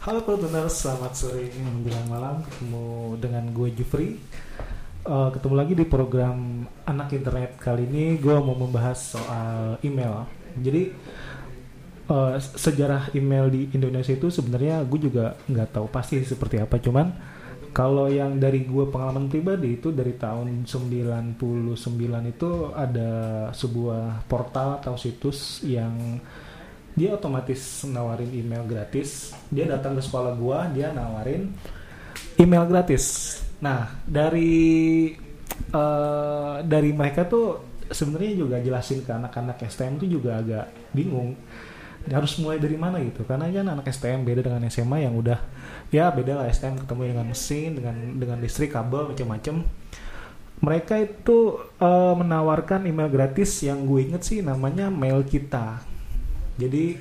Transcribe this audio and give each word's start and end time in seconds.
Halo 0.00 0.24
pendengar, 0.24 0.64
selamat 0.72 1.12
sore 1.12 1.52
menjelang 1.60 2.08
malam 2.08 2.40
ketemu 2.40 3.20
dengan 3.20 3.44
gue 3.52 3.68
Jufri. 3.76 4.16
Uh, 5.04 5.28
ketemu 5.28 5.54
lagi 5.60 5.76
di 5.76 5.84
program 5.84 6.64
Anak 6.88 7.12
Internet 7.12 7.60
kali 7.60 7.84
ini 7.84 8.16
gue 8.16 8.32
mau 8.40 8.56
membahas 8.56 8.96
soal 8.96 9.76
email. 9.84 10.24
Jadi 10.56 10.96
uh, 12.08 12.32
sejarah 12.40 13.12
email 13.12 13.52
di 13.52 13.68
Indonesia 13.76 14.16
itu 14.16 14.32
sebenarnya 14.32 14.88
gue 14.88 15.04
juga 15.04 15.36
nggak 15.44 15.68
tahu 15.68 15.92
pasti 15.92 16.24
seperti 16.24 16.64
apa. 16.64 16.80
Cuman 16.80 17.12
kalau 17.76 18.08
yang 18.08 18.40
dari 18.40 18.64
gue 18.64 18.88
pengalaman 18.88 19.28
pribadi 19.28 19.76
itu 19.76 19.92
dari 19.92 20.16
tahun 20.16 20.64
99 20.64 21.36
itu 22.24 22.50
ada 22.72 23.10
sebuah 23.52 24.24
portal 24.24 24.80
atau 24.80 24.96
situs 24.96 25.60
yang 25.60 25.92
dia 27.00 27.16
otomatis 27.16 27.88
nawarin 27.88 28.28
email 28.28 28.60
gratis. 28.68 29.32
Dia 29.48 29.64
datang 29.64 29.96
ke 29.96 30.04
sekolah 30.04 30.36
gua 30.36 30.68
dia 30.68 30.92
nawarin 30.92 31.48
email 32.36 32.68
gratis. 32.68 33.36
Nah 33.64 33.88
dari 34.04 35.08
uh, 35.72 36.60
dari 36.60 36.92
mereka 36.92 37.24
tuh 37.24 37.72
sebenarnya 37.88 38.32
juga 38.36 38.56
jelasin 38.60 39.00
ke 39.00 39.16
anak-anak 39.16 39.64
STM 39.64 39.96
tuh 39.96 40.08
juga 40.12 40.44
agak 40.44 40.92
bingung. 40.92 41.32
Harus 42.04 42.36
mulai 42.40 42.60
dari 42.60 42.76
mana 42.76 43.00
gitu? 43.00 43.24
Karena 43.24 43.48
kan 43.48 43.80
anak 43.80 43.88
STM 43.88 44.20
beda 44.28 44.44
dengan 44.44 44.68
SMA 44.68 45.08
yang 45.08 45.16
udah 45.16 45.40
ya 45.88 46.12
beda 46.12 46.36
lah 46.36 46.46
STM 46.52 46.84
ketemu 46.84 47.16
dengan 47.16 47.26
mesin 47.32 47.70
dengan 47.80 47.96
dengan 48.20 48.38
listrik 48.44 48.76
kabel 48.76 49.16
macam-macam 49.16 49.64
mereka 50.60 51.00
itu 51.00 51.56
uh, 51.80 52.14
menawarkan 52.14 52.84
email 52.84 53.08
gratis 53.08 53.64
yang 53.64 53.88
gue 53.88 54.04
inget 54.04 54.22
sih 54.22 54.38
namanya 54.44 54.92
mail 54.92 55.24
kita 55.24 55.80
jadi 56.60 57.00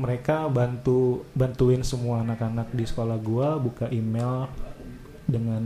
mereka 0.00 0.48
bantu 0.48 1.28
bantuin 1.36 1.84
semua 1.84 2.24
anak-anak 2.24 2.72
di 2.72 2.84
sekolah 2.88 3.20
gua 3.20 3.60
buka 3.60 3.92
email 3.92 4.48
dengan 5.28 5.64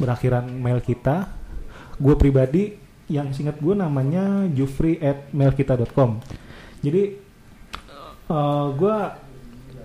berakhiran 0.00 0.48
mail 0.48 0.80
kita. 0.80 1.28
Gue 1.96 2.12
pribadi 2.20 2.86
yang 3.06 3.30
singkat 3.30 3.62
gue 3.62 3.74
namanya 3.74 4.50
jufri 4.50 4.98
at 4.98 5.30
mailkita.com 5.30 6.18
jadi 6.82 7.14
uh, 8.30 8.34
eh, 8.34 8.66
gue 8.74 8.96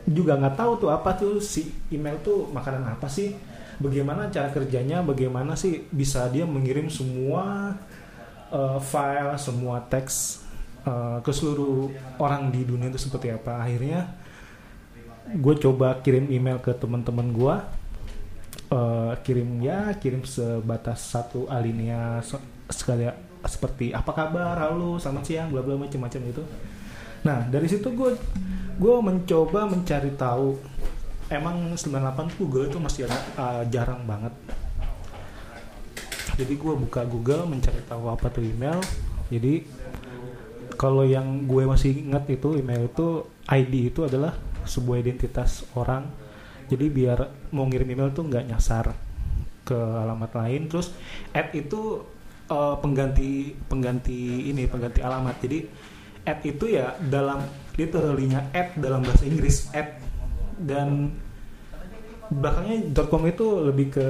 juga 0.10 0.34
nggak 0.42 0.58
tahu 0.58 0.72
tuh 0.82 0.90
apa 0.90 1.14
tuh 1.14 1.38
si 1.38 1.70
email 1.94 2.18
tuh 2.26 2.50
makanan 2.50 2.98
apa 2.98 3.06
sih 3.06 3.38
bagaimana 3.78 4.34
cara 4.34 4.50
kerjanya 4.50 5.06
bagaimana 5.06 5.54
sih 5.54 5.86
bisa 5.94 6.26
dia 6.34 6.50
mengirim 6.50 6.90
semua 6.90 7.78
uh, 8.50 8.82
file 8.82 9.38
semua 9.38 9.86
teks 9.86 10.42
uh, 10.86 11.20
ke 11.22 11.32
seluruh 11.34 11.92
orang 12.18 12.50
di 12.50 12.66
dunia 12.66 12.90
itu 12.90 13.00
seperti 13.02 13.34
apa. 13.34 13.62
Akhirnya 13.62 14.12
gue 15.32 15.56
coba 15.62 16.02
kirim 16.02 16.28
email 16.34 16.60
ke 16.60 16.74
teman-teman 16.76 17.28
gue 17.32 17.56
uh, 18.74 19.14
kirim 19.22 19.62
ya 19.62 19.94
kirim 19.96 20.26
sebatas 20.26 21.00
satu 21.02 21.48
alinea 21.48 22.20
sekali 22.72 23.08
seperti 23.46 23.94
apa 23.94 24.12
kabar? 24.12 24.58
Halo 24.58 24.98
selamat 24.98 25.24
siang 25.26 25.48
bla 25.54 25.62
bla 25.62 25.78
macam-macam 25.78 26.22
itu 26.30 26.44
nah 27.22 27.46
dari 27.46 27.70
situ 27.70 27.86
gue 27.94 28.18
gue 28.82 28.96
mencoba 28.98 29.70
mencari 29.70 30.10
tahu 30.18 30.58
emang 31.32 31.78
98 31.78 32.38
Google 32.42 32.68
itu 32.68 32.78
masih 32.82 33.08
ada, 33.08 33.18
uh, 33.40 33.64
jarang 33.72 34.04
banget. 34.04 34.34
Jadi 36.36 36.54
gue 36.60 36.74
buka 36.76 37.08
Google 37.08 37.48
mencari 37.48 37.80
tahu 37.88 38.12
apa 38.12 38.28
tuh 38.28 38.44
email. 38.44 38.82
Jadi 39.32 39.64
kalau 40.82 41.06
yang 41.06 41.46
gue 41.46 41.62
masih 41.70 41.94
ingat 41.94 42.26
itu 42.26 42.58
email 42.58 42.90
itu 42.90 43.30
ID 43.46 43.94
itu 43.94 44.02
adalah 44.02 44.34
sebuah 44.66 45.06
identitas 45.06 45.62
orang. 45.78 46.10
Jadi 46.66 46.90
biar 46.90 47.30
mau 47.54 47.70
ngirim 47.70 47.86
email 47.86 48.10
tuh 48.10 48.26
nggak 48.26 48.50
nyasar 48.50 48.90
ke 49.62 49.78
alamat 49.78 50.34
lain. 50.34 50.66
Terus 50.66 50.90
add 51.38 51.54
itu 51.54 52.02
uh, 52.50 52.82
pengganti 52.82 53.54
pengganti 53.70 54.50
ini 54.50 54.66
pengganti 54.66 55.06
alamat. 55.06 55.38
Jadi 55.38 55.70
add 56.26 56.42
itu 56.50 56.66
ya 56.74 56.98
dalam 56.98 57.46
literally-nya 57.78 58.50
add 58.50 58.74
dalam 58.82 59.06
bahasa 59.06 59.30
Inggris 59.30 59.70
add 59.78 60.02
dan 60.58 61.14
belakangnya 62.34 62.90
.com 63.06 63.22
itu 63.30 63.70
lebih 63.70 64.02
ke 64.02 64.08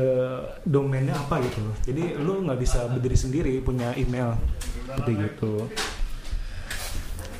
domainnya 0.63 1.19
apa 1.19 1.43
gitu. 1.43 1.67
Jadi 1.83 2.15
lu 2.15 2.47
nggak 2.47 2.59
bisa 2.63 2.87
berdiri 2.87 3.17
sendiri 3.19 3.53
punya 3.59 3.91
email. 3.99 4.39
Seperti 4.87 5.11
gitu 5.19 5.67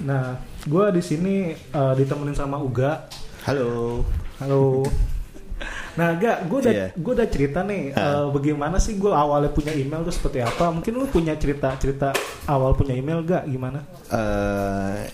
Nah, 0.01 0.41
gue 0.65 0.85
di 0.97 1.01
sini 1.01 1.35
uh, 1.77 1.93
ditemenin 1.93 2.33
sama 2.33 2.57
Uga. 2.57 3.05
Halo. 3.45 4.01
Halo. 4.41 4.85
Nah, 5.93 6.17
gak, 6.17 6.49
gue 6.49 6.57
udah 6.65 6.73
yeah. 6.73 6.89
gue 6.95 7.13
udah 7.13 7.27
cerita 7.29 7.61
nih 7.61 7.93
uh. 7.93 8.25
Uh, 8.25 8.27
bagaimana 8.33 8.81
sih 8.81 8.97
gue 8.97 9.11
awalnya 9.13 9.53
punya 9.53 9.75
email 9.75 10.01
tuh 10.01 10.15
seperti 10.15 10.41
apa? 10.41 10.73
Mungkin 10.73 10.91
lu 10.97 11.05
punya 11.05 11.37
cerita 11.37 11.77
cerita 11.77 12.09
awal 12.49 12.73
punya 12.73 12.97
email 12.97 13.21
gak? 13.21 13.45
Gimana? 13.45 13.85
Uh, 14.09 15.05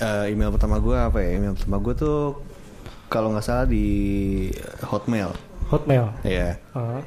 uh, 0.00 0.24
email 0.30 0.48
pertama 0.54 0.80
gue 0.80 0.96
apa 0.96 1.18
ya? 1.20 1.28
Email 1.36 1.52
pertama 1.52 1.76
gue 1.84 1.94
tuh 1.98 2.18
kalau 3.12 3.36
nggak 3.36 3.44
salah 3.44 3.66
di 3.68 3.86
Hotmail. 4.88 5.36
Hotmail. 5.68 6.16
Iya. 6.24 6.56
Yeah. 6.56 6.78
Uh. 6.78 7.00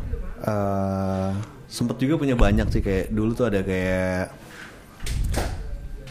Uh, 0.46 1.30
sempet 1.66 1.98
juga 1.98 2.22
punya 2.22 2.38
banyak 2.38 2.70
sih 2.70 2.86
kayak 2.86 3.10
dulu 3.10 3.34
tuh 3.34 3.50
ada 3.50 3.66
kayak 3.66 4.30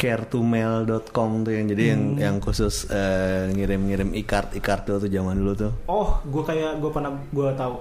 care2mail.com 0.06 1.30
tuh 1.42 1.52
yang 1.52 1.66
jadi 1.66 1.82
hmm. 1.82 1.90
yang 1.90 2.02
yang 2.14 2.36
khusus 2.38 2.86
uh, 2.86 3.50
ngirim-ngirim 3.50 4.14
e-card 4.14 4.54
e-card 4.54 4.86
tuh, 4.86 5.02
tuh 5.02 5.10
zaman 5.10 5.34
dulu 5.34 5.52
tuh. 5.58 5.72
Oh, 5.90 6.22
gue 6.22 6.42
kayak 6.46 6.78
gue 6.78 6.90
pernah 6.94 7.18
gue 7.18 7.48
tahu. 7.58 7.76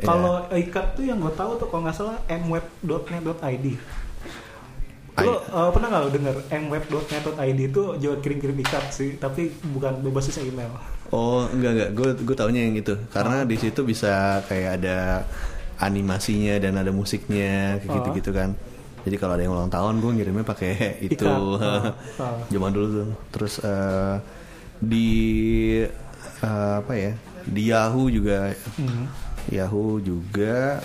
Yeah. 0.00 0.06
Kalau 0.08 0.34
e-card 0.48 0.88
tuh 0.96 1.04
yang 1.04 1.20
gue 1.20 1.32
tahu 1.36 1.60
tuh 1.60 1.68
kalau 1.68 1.84
nggak 1.84 1.96
salah 1.96 2.16
mweb.net.id. 2.32 3.66
Lo 5.18 5.34
uh, 5.52 5.68
pernah 5.74 5.88
nggak 5.92 6.02
lo 6.02 6.10
denger 6.10 6.36
mweb.net.id 6.48 7.58
itu 7.60 7.82
jual 8.00 8.16
kirim-kirim 8.24 8.56
e-card 8.64 8.88
sih, 8.88 9.20
tapi 9.20 9.52
bukan 9.76 10.00
berbasis 10.00 10.40
email. 10.40 10.72
Oh, 11.12 11.44
enggak 11.52 11.72
enggak, 11.76 11.90
gue 11.92 12.08
gue 12.24 12.36
taunya 12.36 12.64
yang 12.64 12.80
itu. 12.80 12.96
Karena 13.12 13.44
oh. 13.44 13.48
di 13.48 13.56
situ 13.60 13.84
bisa 13.84 14.40
kayak 14.48 14.80
ada 14.80 15.28
animasinya 15.78 16.58
dan 16.58 16.74
ada 16.80 16.90
musiknya 16.90 17.78
kayak 17.78 17.92
gitu-gitu 18.02 18.32
kan 18.34 18.58
jadi 19.04 19.16
kalau 19.16 19.32
ada 19.38 19.42
yang 19.44 19.54
ulang 19.54 19.70
tahun 19.70 20.00
gue 20.02 20.10
ngirimnya 20.18 20.46
pakai 20.46 20.72
itu. 21.08 21.26
Uh, 22.18 22.42
zaman 22.50 22.70
dulu 22.74 22.86
tuh. 22.90 23.08
Terus 23.30 23.54
uh, 23.62 24.18
di 24.82 25.10
uh, 26.42 26.82
apa 26.82 26.92
ya 26.94 27.12
di 27.46 27.62
Yahoo 27.70 28.10
juga. 28.10 28.52
Mm. 28.78 29.04
Yahoo 29.54 30.02
juga. 30.02 30.82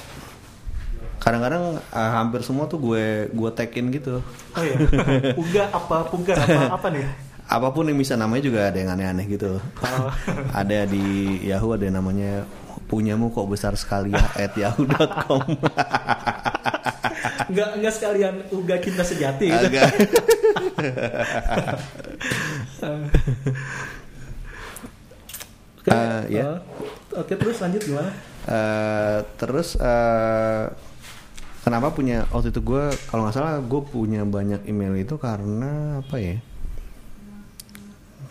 Kadang-kadang 1.17 1.79
uh, 1.79 2.11
hampir 2.19 2.45
semua 2.45 2.69
tuh 2.69 2.79
gue 2.79 3.31
gue 3.33 3.49
tagin 3.55 3.89
gitu. 3.89 4.21
Oh 4.53 4.63
iya. 4.63 4.77
Puga 5.39 5.63
apa 5.73 5.97
puga 6.07 6.33
apa 6.37 6.61
apa 6.77 6.87
nih? 6.93 7.05
Apa 7.49 7.67
pun 7.75 7.89
yang 7.89 7.99
bisa 7.99 8.15
namanya 8.15 8.43
juga 8.45 8.59
ada 8.71 8.77
yang 8.77 8.91
aneh-aneh 8.93 9.25
gitu. 9.27 9.59
Oh. 9.59 10.09
ada 10.53 10.85
di 10.87 11.39
Yahoo 11.43 11.75
ada 11.75 11.83
yang 11.89 11.97
namanya 11.99 12.47
punyamu 12.87 13.33
kok 13.33 13.49
besar 13.49 13.73
sekali 13.73 14.13
ya? 14.13 14.25
at 14.37 14.53
yahoo.com 14.53 15.41
nggak 17.53 17.69
nggak 17.79 17.93
sekalian 17.93 18.35
uga 18.49 18.75
cinta 18.81 19.05
sejati 19.05 19.45
gitu. 19.53 19.65
Agak. 19.69 19.93
Oke, 25.83 25.91
uh, 25.91 26.23
ya. 26.31 26.63
Uh, 27.13 27.21
Oke, 27.21 27.35
terus 27.37 27.59
lanjut 27.61 27.81
gimana? 27.83 28.11
Uh, 28.43 29.19
terus 29.37 29.75
uh, 29.77 30.71
kenapa 31.63 31.93
punya 31.93 32.25
waktu 32.31 32.51
itu 32.51 32.59
gue 32.63 32.91
kalau 33.07 33.27
nggak 33.27 33.35
salah 33.35 33.59
gue 33.59 33.81
punya 33.83 34.23
banyak 34.23 34.65
email 34.67 34.95
itu 34.97 35.15
karena 35.19 36.01
apa 36.01 36.15
ya? 36.17 36.39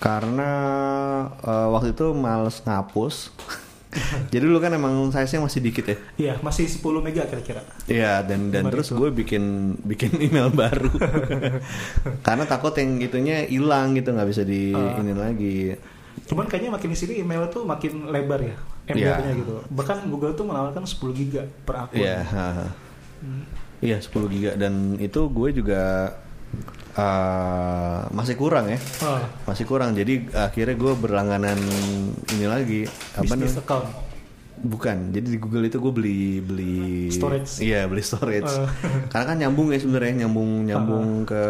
Karena 0.03 0.51
uh, 1.47 1.71
waktu 1.71 1.95
itu 1.95 2.11
males 2.17 2.59
ngapus. 2.65 3.31
Jadi 4.33 4.45
dulu 4.49 4.57
kan 4.57 4.73
emang 4.73 5.13
size-nya 5.13 5.45
masih 5.45 5.61
dikit 5.61 5.85
ya? 5.85 5.97
Iya, 6.17 6.35
masih 6.41 6.65
10 6.65 7.05
mega 7.05 7.29
kira-kira. 7.29 7.61
Iya, 7.85 8.25
dan 8.25 8.49
dan 8.49 8.73
terus 8.73 8.89
gue 8.89 9.13
bikin 9.13 9.77
bikin 9.85 10.17
email 10.17 10.49
baru. 10.49 10.89
Karena 12.27 12.45
takut 12.49 12.73
yang 12.81 12.97
itunya 13.05 13.45
hilang 13.45 13.93
gitu, 13.93 14.17
nggak 14.17 14.29
bisa 14.33 14.43
di 14.49 14.73
uh, 14.73 14.97
ini 14.97 15.13
lagi. 15.13 15.77
Cuman 16.25 16.49
kayaknya 16.49 16.73
makin 16.73 16.89
di 16.93 16.99
sini 16.99 17.13
email 17.21 17.53
tuh 17.53 17.69
makin 17.69 18.09
lebar 18.09 18.41
ya, 18.41 18.57
MB-nya 18.89 19.29
yeah. 19.29 19.37
gitu. 19.37 19.61
Bahkan 19.69 20.09
Google 20.09 20.33
tuh 20.33 20.49
menawarkan 20.49 20.89
10 20.89 21.13
giga 21.13 21.43
per 21.69 21.89
akun. 21.89 22.01
Iya, 22.01 22.25
yeah. 22.25 22.69
hmm. 23.21 23.45
Iya, 23.85 23.97
10 24.01 24.33
giga 24.33 24.51
dan 24.57 24.97
itu 24.97 25.21
gue 25.29 25.49
juga 25.53 26.17
uh, 26.95 28.09
masih 28.11 28.35
kurang 28.35 28.69
ya 28.69 28.79
oh. 29.03 29.23
masih 29.45 29.65
kurang 29.65 29.93
jadi 29.93 30.29
akhirnya 30.33 30.75
gue 30.75 30.93
berlangganan 30.95 31.59
ini 32.31 32.47
lagi 32.47 32.81
apa 33.15 33.33
nih 33.33 33.49
account 33.49 33.87
bukan 34.63 35.11
jadi 35.11 35.27
di 35.27 35.39
Google 35.39 35.67
itu 35.67 35.79
gue 35.79 35.91
beli 35.91 36.21
beli 36.39 36.79
storage 37.11 37.59
iya 37.59 37.85
beli 37.85 38.01
storage 38.01 38.47
uh. 38.47 38.69
karena 39.11 39.25
kan 39.27 39.37
nyambung 39.37 39.69
ya 39.71 39.79
sebenarnya 39.79 40.23
nyambung 40.23 40.51
nyambung 40.65 41.07
uh. 41.19 41.27
ke 41.27 41.45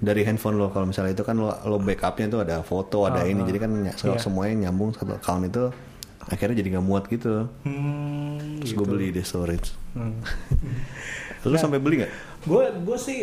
dari 0.00 0.24
handphone 0.24 0.56
lo 0.56 0.72
kalau 0.72 0.88
misalnya 0.88 1.12
itu 1.12 1.20
kan 1.20 1.36
lo, 1.36 1.52
lo 1.62 1.76
backupnya 1.76 2.26
itu 2.26 2.38
ada 2.40 2.56
foto 2.64 3.04
ada 3.04 3.20
ini 3.22 3.44
jadi 3.44 3.58
kan 3.60 3.70
ny- 3.70 3.92
Iya. 3.92 4.16
semuanya 4.16 4.66
nyambung 4.66 4.96
satu 4.96 5.12
account 5.12 5.44
itu 5.44 5.68
akhirnya 6.22 6.56
jadi 6.56 6.68
nggak 6.74 6.86
muat 6.86 7.04
gitu 7.06 7.44
Hmm, 7.64 8.58
terus 8.58 8.72
gitu. 8.72 8.80
gue 8.80 8.86
beli 8.88 9.08
di 9.12 9.20
storage 9.20 9.76
Hmm. 9.92 10.16
lu 11.44 11.52
Nah. 11.52 11.60
sampai 11.60 11.78
beli 11.78 12.00
nggak 12.00 12.12
gue 12.42 12.64
gue 12.80 12.96
sih 12.96 13.18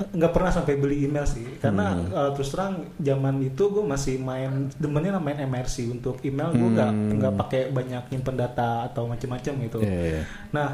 nggak 0.00 0.32
pernah 0.32 0.48
sampai 0.50 0.74
beli 0.74 1.04
email 1.04 1.24
sih 1.24 1.60
karena 1.60 1.92
Hmm. 1.92 2.08
uh, 2.08 2.30
terus 2.32 2.48
terang 2.48 2.88
zaman 2.96 3.36
itu 3.40 3.68
gue 3.68 3.84
masih 3.84 4.16
main 4.16 4.72
demennya 4.74 5.20
main 5.20 5.36
MRC 5.38 5.92
untuk 5.92 6.16
email 6.20 6.48
gue 6.50 6.68
nggak 6.72 6.88
Hmm. 6.90 7.10
nggak 7.20 7.34
pakai 7.36 7.62
banyak 7.68 8.02
nyimpen 8.08 8.34
data 8.34 8.88
atau 8.88 9.04
macam-macam 9.04 9.52
gitu 9.60 9.78
Iya, 9.78 10.00
iya. 10.16 10.22
nah 10.50 10.72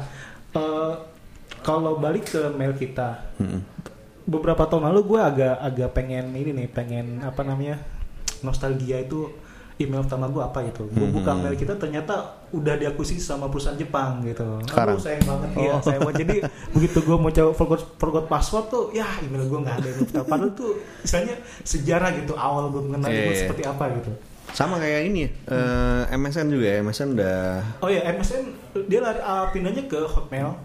uh, 0.53 0.95
kalau 1.59 1.97
balik 1.97 2.29
ke 2.29 2.41
mail 2.53 2.71
kita 2.71 3.19
Mm-mm. 3.35 3.59
beberapa 4.23 4.63
tahun 4.63 4.91
lalu 4.91 5.01
gue 5.05 5.19
agak 5.19 5.55
agak 5.59 5.89
pengen 5.91 6.31
ini 6.31 6.51
nih 6.53 6.67
pengen 6.67 7.19
apa 7.19 7.43
namanya 7.43 7.83
nostalgia 8.39 8.99
itu 8.99 9.27
email 9.77 10.01
pertama 10.01 10.25
gue 10.25 10.39
apa 10.39 10.59
gitu 10.65 10.85
gue 10.87 10.99
Hmm. 10.99 11.13
buka 11.13 11.31
mail 11.33 11.53
kita 11.53 11.73
ternyata 11.73 12.13
udah 12.49 12.75
diakuisisi 12.75 13.19
sama 13.19 13.45
perusahaan 13.45 13.75
Jepang 13.75 14.19
gitu 14.21 14.41
Sekarang? 14.63 14.95
Aduh 14.95 14.99
sayang 14.99 15.23
banget 15.23 15.49
ya 15.55 15.69
Oh. 15.69 15.79
sayang 15.79 16.01
banget 16.03 16.17
jadi 16.23 16.35
begitu 16.75 16.97
gue 16.99 17.15
mau 17.15 17.29
coba 17.29 17.51
forgot, 17.53 17.81
forgot 17.95 18.25
password 18.25 18.65
tuh 18.67 18.83
ya 18.91 19.05
email 19.19 19.43
gue 19.43 19.59
nggak 19.59 19.75
ada 19.75 19.89
email 19.91 20.23
padahal 20.23 20.51
tuh 20.51 20.71
misalnya 20.99 21.35
sejarah 21.61 22.09
gitu 22.15 22.33
awal 22.33 22.69
gue 22.69 22.81
mengenal 22.81 23.07
Iya, 23.07 23.17
email 23.19 23.31
iya. 23.31 23.41
seperti 23.43 23.63
apa 23.63 23.85
gitu 23.93 24.11
sama 24.49 24.75
kayak 24.77 25.01
ini 25.05 25.19
ya 25.19 25.29
eh, 25.51 26.15
MSN 26.15 26.47
juga 26.47 26.67
ya 26.67 26.77
MSN 26.79 27.07
udah 27.13 27.37
oh 27.77 27.89
ya 27.89 28.01
MSN 28.09 28.43
dia 28.85 28.99
lari 28.99 29.19
uh, 29.19 29.45
pindahnya 29.47 29.85
ke 29.85 29.99
Hotmail 30.03 30.55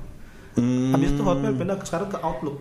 Hmm. 0.53 0.93
habis 0.93 1.11
itu 1.11 1.23
Hotmail 1.23 1.53
pindah 1.55 1.75
ke 1.75 1.85
sekarang 1.85 2.07
ke 2.07 2.19
Outlook 2.19 2.61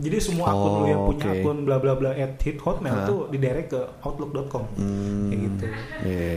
jadi 0.00 0.16
semua 0.18 0.46
akun 0.48 0.64
Oh, 0.66 0.76
lu 0.78 0.86
yang 0.86 1.02
punya 1.04 1.24
oke. 1.26 1.38
akun 1.38 1.58
bla 1.62 1.76
bla 1.76 1.92
bla 1.94 2.10
at 2.10 2.34
hit 2.36 2.56
hotmail 2.58 2.90
Hah? 2.94 3.04
tuh 3.04 3.20
diderek 3.28 3.68
ke 3.68 3.80
outlook.com 4.00 4.64
Hmm. 4.74 5.28
kayak 5.28 5.40
gitu 5.42 5.64
Iya. 6.02 6.34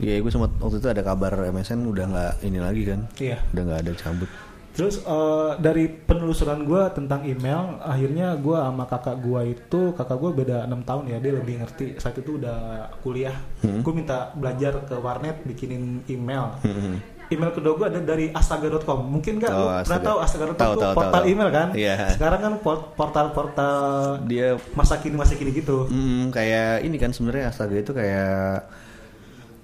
Iya, 0.00 0.14
gue 0.18 0.30
sempat 0.30 0.56
waktu 0.56 0.76
itu 0.76 0.88
ada 0.88 1.02
kabar 1.02 1.28
MSN 1.46 1.84
udah 1.84 2.04
nggak 2.06 2.32
ini 2.42 2.58
lagi 2.58 2.82
kan. 2.84 3.00
iya 3.16 3.36
Udah 3.50 3.62
nggak 3.62 3.80
ada 3.80 3.92
cabut. 3.94 4.30
terus 4.70 4.96
eh, 4.98 5.50
dari 5.58 5.84
penelusuran 5.90 6.62
gue 6.62 6.82
tentang 6.90 7.20
email 7.22 7.76
akhirnya 7.80 8.32
gue 8.34 8.54
sama 8.54 8.86
kakak 8.86 9.18
gue 9.18 9.40
itu 9.50 9.80
kakak 9.92 10.16
gue 10.16 10.30
beda 10.32 10.56
enam 10.62 10.80
tahun 10.80 11.04
ya 11.06 11.18
dia 11.18 11.34
lebih 11.34 11.58
ngerti 11.58 11.98
saat 11.98 12.16
itu 12.16 12.38
udah 12.38 12.58
kuliah 12.98 13.34
Hmm. 13.60 13.82
gue 13.82 13.92
minta 13.92 14.30
belajar 14.32 14.80
ke 14.80 14.94
warnet 14.96 15.42
bikinin 15.42 16.00
email 16.06 16.54
Hmm. 16.62 16.96
Email 17.30 17.50
kedua 17.50 17.72
gue 17.72 17.86
ada 17.88 18.00
dari 18.00 18.26
astaga.com 18.28 19.00
mungkin 19.00 19.38
nggak 19.38 19.48
Oh, 19.48 19.56
lu 19.56 19.64
pernah 19.64 19.80
Astaga. 19.80 20.04
tahu 20.04 20.18
astaga.com 20.20 20.56
Tahu, 20.56 20.72
tuh 20.72 20.80
tahu, 20.80 20.92
portal 20.92 21.08
tahu, 21.08 21.14
tahu. 21.16 21.30
email 21.30 21.48
kan 21.50 21.68
Iya. 21.72 21.94
sekarang 22.10 22.40
kan 22.40 22.52
port- 22.58 22.90
portal-portal 22.94 23.78
Dia 24.24 24.46
masa 24.72 24.94
kini 24.96 25.14
masa 25.14 25.34
kini 25.34 25.50
gitu 25.52 25.86
hmm, 25.86 26.30
kayak 26.30 26.82
ini 26.82 26.96
kan 26.96 27.10
sebenarnya 27.10 27.48
Astaga 27.48 27.76
itu 27.76 27.90
kayak 27.90 28.66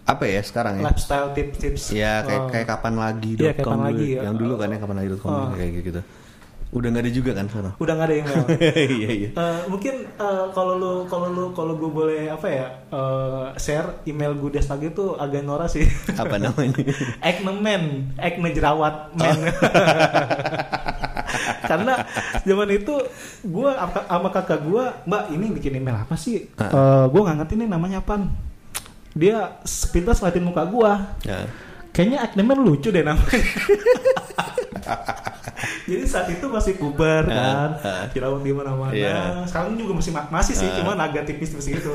apa 0.04 0.22
ya 0.24 0.38
sekarang 0.40 0.78
ya? 0.78 0.84
lifestyle 0.86 1.28
tips-tips 1.32 1.90
Ya 1.90 2.22
kayak 2.22 2.40
Oh. 2.40 2.48
kayak 2.48 2.66
kapan 2.68 2.94
lagi 2.94 3.30
Iya, 3.34 3.52
kapan 3.52 3.66
dulu. 3.74 3.82
lagi 3.84 4.06
ya. 4.08 4.20
Yang 4.22 4.36
dulu 4.38 4.54
kan 4.54 4.68
ya 4.68 4.78
kapan 4.78 4.96
lagi 4.96 5.08
dot 5.08 5.20
com 5.20 5.30
Oh. 5.32 5.50
kayak 5.52 5.70
gitu. 5.82 6.00
Udah 6.66 6.90
nggak 6.90 7.04
ada 7.06 7.12
juga 7.14 7.30
kan 7.30 7.46
sekarang. 7.46 7.74
udah 7.78 7.92
nggak 7.94 8.08
ada 8.10 8.16
email 8.16 8.44
Iya 8.98 9.10
iya. 9.14 9.28
Eh, 9.32 9.60
mungkin 9.70 9.94
eh, 10.04 10.44
kalau 10.50 10.74
lu 10.74 10.92
kalau 11.06 11.28
lu 11.30 11.44
kalau 11.54 11.78
gue 11.78 11.86
boleh 11.88 12.26
apa 12.26 12.46
ya 12.46 12.66
eh, 12.90 13.46
share 13.56 14.02
email 14.04 14.34
gue 14.34 14.50
Astaga 14.56 14.90
itu 14.90 15.14
agak 15.14 15.42
norak 15.42 15.70
sih 15.70 15.86
Apa 16.22 16.36
namanya? 16.36 16.82
Acne 17.22 17.52
man, 17.54 17.84
acne 18.18 18.48
jerawat 18.50 19.14
man. 19.14 19.38
Karena 21.66 21.94
zaman 22.42 22.68
itu 22.70 22.94
gue 23.42 23.70
sama 24.06 24.28
kakak 24.30 24.62
gue, 24.62 24.84
mbak 25.04 25.22
ini 25.30 25.46
bikin 25.52 25.76
email 25.76 25.98
apa 25.98 26.14
sih? 26.14 26.50
Ah. 26.58 27.06
gue 27.06 27.20
nggak 27.20 27.36
ngerti 27.42 27.54
nih 27.58 27.68
namanya 27.68 27.98
apaan. 28.00 28.30
Dia 29.16 29.58
sepintas 29.62 30.20
ngeliatin 30.20 30.44
muka 30.44 30.62
gue. 30.66 30.90
Ya. 31.24 31.46
Kayaknya 31.90 32.18
acne 32.22 32.42
man 32.44 32.60
lucu 32.60 32.90
deh 32.90 33.00
namanya. 33.00 33.40
Jadi 35.90 36.02
saat 36.04 36.26
itu 36.28 36.46
masih 36.50 36.74
puber 36.76 37.26
kan, 37.26 37.78
Ah, 37.80 38.04
ah. 38.06 38.38
di 38.42 38.52
mana-mana. 38.52 38.92
Iya. 38.92 39.46
Sekarang 39.46 39.78
juga 39.78 39.96
masih 39.96 40.12
masih 40.12 40.54
sih, 40.54 40.68
Ah. 40.68 40.74
cuman 40.82 40.96
agak 41.00 41.24
tipis-tipis 41.26 41.78
gitu. 41.78 41.92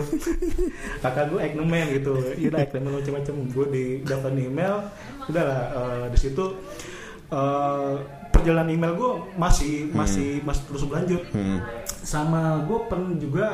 Kakak 1.04 1.30
gue 1.30 1.40
acne 1.44 1.64
man 1.64 1.88
gitu, 1.92 2.16
iya 2.40 2.48
udah 2.50 2.60
acne 2.64 2.80
man 2.82 2.94
macam-macam. 3.00 3.36
Gue 3.52 3.66
di 3.70 3.84
daftar 4.08 4.32
email, 4.32 4.76
udahlah 5.28 5.62
eh, 5.72 6.06
di 6.10 6.18
situ 6.18 6.46
eh, 7.32 7.94
perjalanan 8.32 8.72
email 8.72 8.94
gue 8.96 9.12
masih 9.36 9.92
masih 9.92 10.40
masih 10.42 10.64
terus 10.68 10.84
berlanjut. 10.88 11.24
Hmm. 11.36 11.60
Sama 11.86 12.64
gue 12.66 12.80
pernah 12.88 13.14
juga 13.20 13.48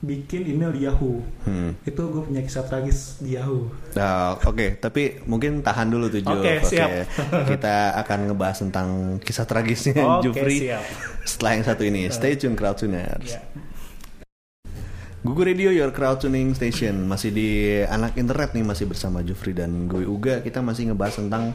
bikin 0.00 0.48
email 0.48 0.72
di 0.72 0.88
Yahoo. 0.88 1.20
Hmm. 1.44 1.76
Itu 1.84 2.08
gue 2.08 2.24
punya 2.24 2.40
kisah 2.40 2.64
tragis 2.64 3.20
di 3.20 3.36
Yahoo. 3.36 3.68
Nah, 3.92 4.40
Oke, 4.48 4.80
tapi 4.80 5.20
mungkin 5.28 5.60
tahan 5.60 5.92
dulu 5.92 6.08
tuh 6.08 6.24
Jo. 6.24 6.40
Oke, 6.40 6.64
siap. 6.64 6.88
Kita 7.52 7.92
akan 8.00 8.32
ngebahas 8.32 8.64
tentang 8.64 8.88
kisah 9.20 9.44
tragisnya 9.44 10.00
Oke, 10.00 10.32
Jufri 10.32 10.72
siap. 10.72 10.82
setelah 11.28 11.52
yang 11.60 11.64
satu 11.64 11.82
ini. 11.84 12.08
Stay 12.08 12.32
tune 12.34 12.56
crowd 12.56 12.80
tuners. 12.80 13.28
Ya. 13.28 13.44
Google 15.20 15.52
Radio 15.52 15.68
Your 15.68 15.92
Crowd 15.92 16.16
Tuning 16.16 16.56
Station 16.56 17.04
masih 17.04 17.28
di 17.28 17.48
anak 17.84 18.16
internet 18.16 18.56
nih 18.56 18.64
masih 18.64 18.88
bersama 18.88 19.20
Jufri 19.20 19.52
dan 19.52 19.84
gue 19.84 20.08
Uga 20.08 20.40
kita 20.40 20.64
masih 20.64 20.88
ngebahas 20.88 21.20
tentang 21.20 21.52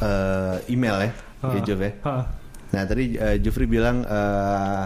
eh, 0.00 0.56
email 0.72 0.96
ya, 0.96 1.10
ya 1.12 1.12
Ah. 1.44 1.60
Juf 1.60 1.76
ya. 1.76 1.92
Ah. 2.00 2.24
Nah 2.72 2.82
tadi 2.88 3.20
eh, 3.20 3.36
Jufri 3.44 3.68
bilang 3.68 4.08
eh, 4.08 4.84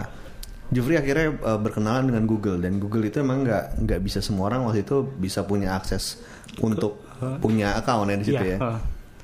Jufri 0.69 0.95
akhirnya 0.95 1.33
eh, 1.33 1.59
berkenalan 1.59 2.07
dengan 2.07 2.23
Google 2.23 2.57
dan 2.57 2.77
Google 2.77 3.03
itu 3.03 3.19
emang 3.19 3.41
nggak 3.41 3.81
nggak 3.81 3.99
bisa 3.99 4.19
semua 4.19 4.47
orang 4.47 4.63
waktu 4.63 4.85
itu 4.85 5.01
bisa 5.17 5.41
punya 5.41 5.73
akses 5.73 6.21
untuk 6.59 7.01
Hah? 7.17 7.37
punya 7.37 7.73
account 7.73 8.05
ya 8.05 8.15
di 8.15 8.25
situ 8.25 8.43
Iya, 8.43 8.57
ya. 8.57 8.59
ah. 8.61 8.79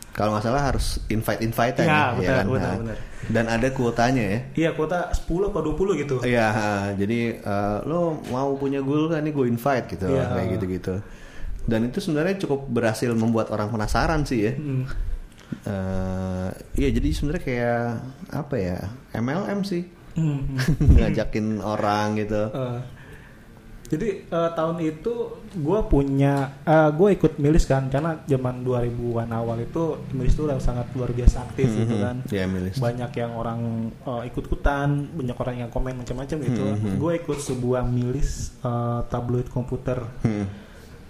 Kalau 0.09 0.31
nggak 0.31 0.43
salah 0.43 0.63
harus 0.63 1.03
invite 1.07 1.43
invite 1.43 1.75
Iya, 1.77 1.85
ya, 1.85 2.03
benar, 2.15 2.43
benar, 2.47 2.61
Nah, 2.63 2.75
benar. 2.81 2.97
Dan 3.25 3.45
ada 3.45 3.67
kuotanya 3.69 4.23
ya. 4.23 4.39
Iya 4.55 4.69
kuota 4.71 5.11
10 5.11 5.49
atau 5.49 5.61
20 5.61 5.97
gitu. 5.99 6.15
Iya, 6.23 6.47
jadi 6.95 7.19
eh, 7.37 7.77
lo 7.83 8.23
mau 8.31 8.55
punya 8.55 8.79
Google 8.79 9.11
kan 9.11 9.21
ini 9.21 9.29
gue 9.29 9.45
invite 9.45 9.85
gitu, 9.91 10.07
Iya. 10.07 10.31
kayak 10.31 10.47
gitu-gitu. 10.55 10.93
Dan 11.65 11.89
itu 11.89 11.97
sebenarnya 11.99 12.37
cukup 12.39 12.69
berhasil 12.69 13.09
membuat 13.11 13.49
orang 13.49 13.67
penasaran 13.67 14.23
sih 14.23 14.39
ya. 14.45 14.53
Hmm. 14.55 14.85
Eh, 15.65 16.49
Iya, 16.75 16.89
jadi 16.95 17.09
sebenarnya 17.11 17.43
kayak 17.43 17.81
apa 18.31 18.55
ya, 18.55 18.77
MLM 19.15 19.63
sih, 19.63 19.83
Hmm. 20.15 20.55
ngajakin 20.95 21.59
orang 21.59 22.15
gitu. 22.15 22.47
Eh, 22.47 22.79
jadi 23.85 24.09
eh, 24.25 24.49
tahun 24.51 24.81
itu 24.81 25.13
gue 25.53 25.79
punya, 25.85 26.57
gue 26.91 27.09
ikut 27.13 27.37
milis 27.37 27.63
kan 27.63 27.85
karena 27.85 28.17
zaman 28.25 28.65
2000-an 28.65 29.29
awal 29.29 29.61
itu 29.61 30.01
milis 30.09 30.33
itu 30.33 30.43
udah 30.43 30.57
sangat 30.57 30.89
luar 30.97 31.11
biasa 31.11 31.45
aktif 31.45 31.69
gitu 31.69 31.93
Mhm. 31.93 32.01
kan. 32.01 32.15
Iya, 32.27 32.45
milis. 32.47 32.75
Banyak 32.75 33.11
yang 33.13 33.31
orang 33.35 33.59
eh, 33.93 34.21
ikut-ikutan, 34.27 34.87
banyak 35.13 35.37
orang 35.37 35.55
yang 35.61 35.69
komen 35.69 36.01
macam-macam 36.01 36.37
gitu. 36.41 36.63
Mhm. 36.65 36.97
Gue 36.97 37.11
ikut 37.19 37.37
sebuah 37.37 37.85
milis 37.85 38.55
eh, 38.59 38.99
tabloid 39.05 39.47
komputer. 39.47 40.01
Hmm. 40.23 40.49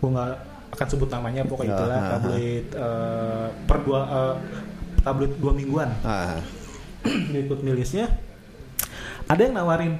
Gue 0.01 0.09
nggak 0.11 0.31
akan 0.75 0.87
sebut 0.91 1.07
namanya 1.07 1.47
pokoknya 1.47 1.71
Ah, 1.71 1.77
itulah 1.79 1.95
ah, 1.95 2.03
ah. 2.03 2.11
tabloid 2.11 2.65
eh, 2.67 3.47
per 3.63 3.77
dua 3.81 4.01
eh, 4.03 4.35
tabloid 4.99 5.33
dua 5.39 5.53
mingguan. 5.55 5.89
Dia 7.05 7.39
ikut 7.39 7.61
milisnya 7.61 8.09
ada 9.25 9.41
yang 9.41 9.55
nawarin 9.55 9.93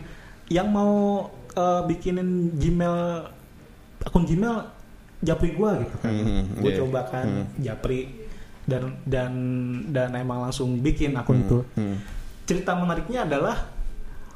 yang 0.47 0.67
mau 0.69 1.25
eh, 1.51 1.81
bikinin 1.87 2.53
Gmail 2.55 2.97
akun 4.03 4.23
Gmail 4.23 4.55
japri 5.23 5.55
gua 5.57 5.81
gitu 5.81 5.95
kan 5.97 6.11
Hmm, 6.13 6.61
gue 6.61 6.71
iya. 6.71 6.79
coba 6.83 7.01
kan 7.09 7.25
Hmm. 7.25 7.45
japri 7.57 8.27
dan 8.65 8.97
dan 9.05 9.31
dan 9.89 10.09
emang 10.13 10.41
langsung 10.41 10.77
bikin 10.81 11.13
akun 11.15 11.41
itu 11.41 11.59
hmm. 11.73 11.97
cerita 12.45 12.77
menariknya 12.77 13.25
adalah 13.25 13.65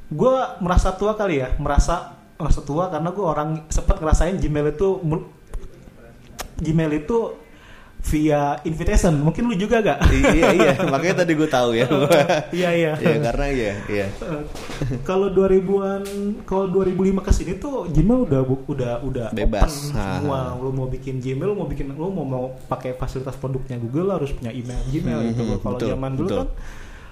gue 0.09 0.35
merasa 0.61 0.89
tua 0.93 1.13
kali 1.13 1.41
ya 1.41 1.53
merasa 1.61 2.17
merasa 2.39 2.65
tua 2.65 2.89
karena 2.89 3.09
gue 3.11 3.25
orang 3.25 3.49
sempat 3.69 4.01
ngerasain 4.01 4.37
Gmail 4.37 4.73
itu 4.73 4.87
Gmail 6.59 6.91
itu 6.97 7.17
via 8.01 8.41
invitation 8.63 9.11
mungkin 9.13 9.43
lu 9.43 9.53
juga 9.53 9.83
gak 9.83 9.99
iya, 10.09 10.55
iya, 10.55 10.71
makanya 10.87 11.21
tadi 11.21 11.35
gue 11.35 11.45
tahu 11.45 11.75
ya. 11.75 11.83
iya 12.55 12.69
iya 12.71 12.91
Iya, 12.95 13.17
karena 13.21 13.45
iya, 13.49 13.73
iya. 13.85 14.07
Eh, 14.07 14.43
kalau 15.01 15.27
2000-an 15.29 16.01
kalau 16.41 16.71
2005 16.73 16.95
ke 17.19 17.31
sini 17.33 17.53
tuh 17.55 17.85
Gmail 17.85 18.23
udah 18.23 18.41
udah 18.65 18.93
udah 19.03 19.27
Bebas. 19.29 19.67
open 19.67 19.99
semua 20.15 20.39
Ha. 20.47 20.57
lu 20.57 20.71
mau 20.71 20.87
bikin 20.87 21.19
Gmail 21.19 21.43
lu 21.45 21.55
mau 21.55 21.67
bikin 21.67 21.91
lu 21.91 22.07
mau 22.07 22.23
mau 22.23 22.45
pakai 22.65 22.95
fasilitas 22.95 23.35
produknya 23.35 23.75
Google 23.77 24.07
lu 24.07 24.13
harus 24.15 24.31
punya 24.31 24.51
email 24.51 24.79
Gmail 24.85 25.19
gitu 25.29 25.41
Mhm, 25.45 25.59
kalau 25.59 25.77
zaman 25.77 26.11
dulu 26.13 26.25
betul. 26.25 26.39
kan 26.39 26.49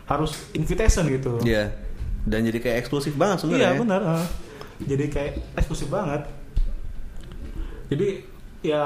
harus 0.08 0.32
invitation 0.54 1.04
gitu 1.06 1.36
Iya. 1.44 1.76
Dan 2.24 2.44
jadi 2.44 2.60
kayak 2.60 2.78
eksklusif 2.82 3.12
banget 3.14 3.38
sebenarnya. 3.40 3.60
iya 3.62 3.70
ya. 3.70 3.78
benar 3.78 4.02
eh. 4.16 4.28
jadi 4.86 5.06
kayak 5.06 5.32
eksklusif 5.58 5.88
banget 5.88 6.22
jadi 7.88 8.08
ya 8.68 8.86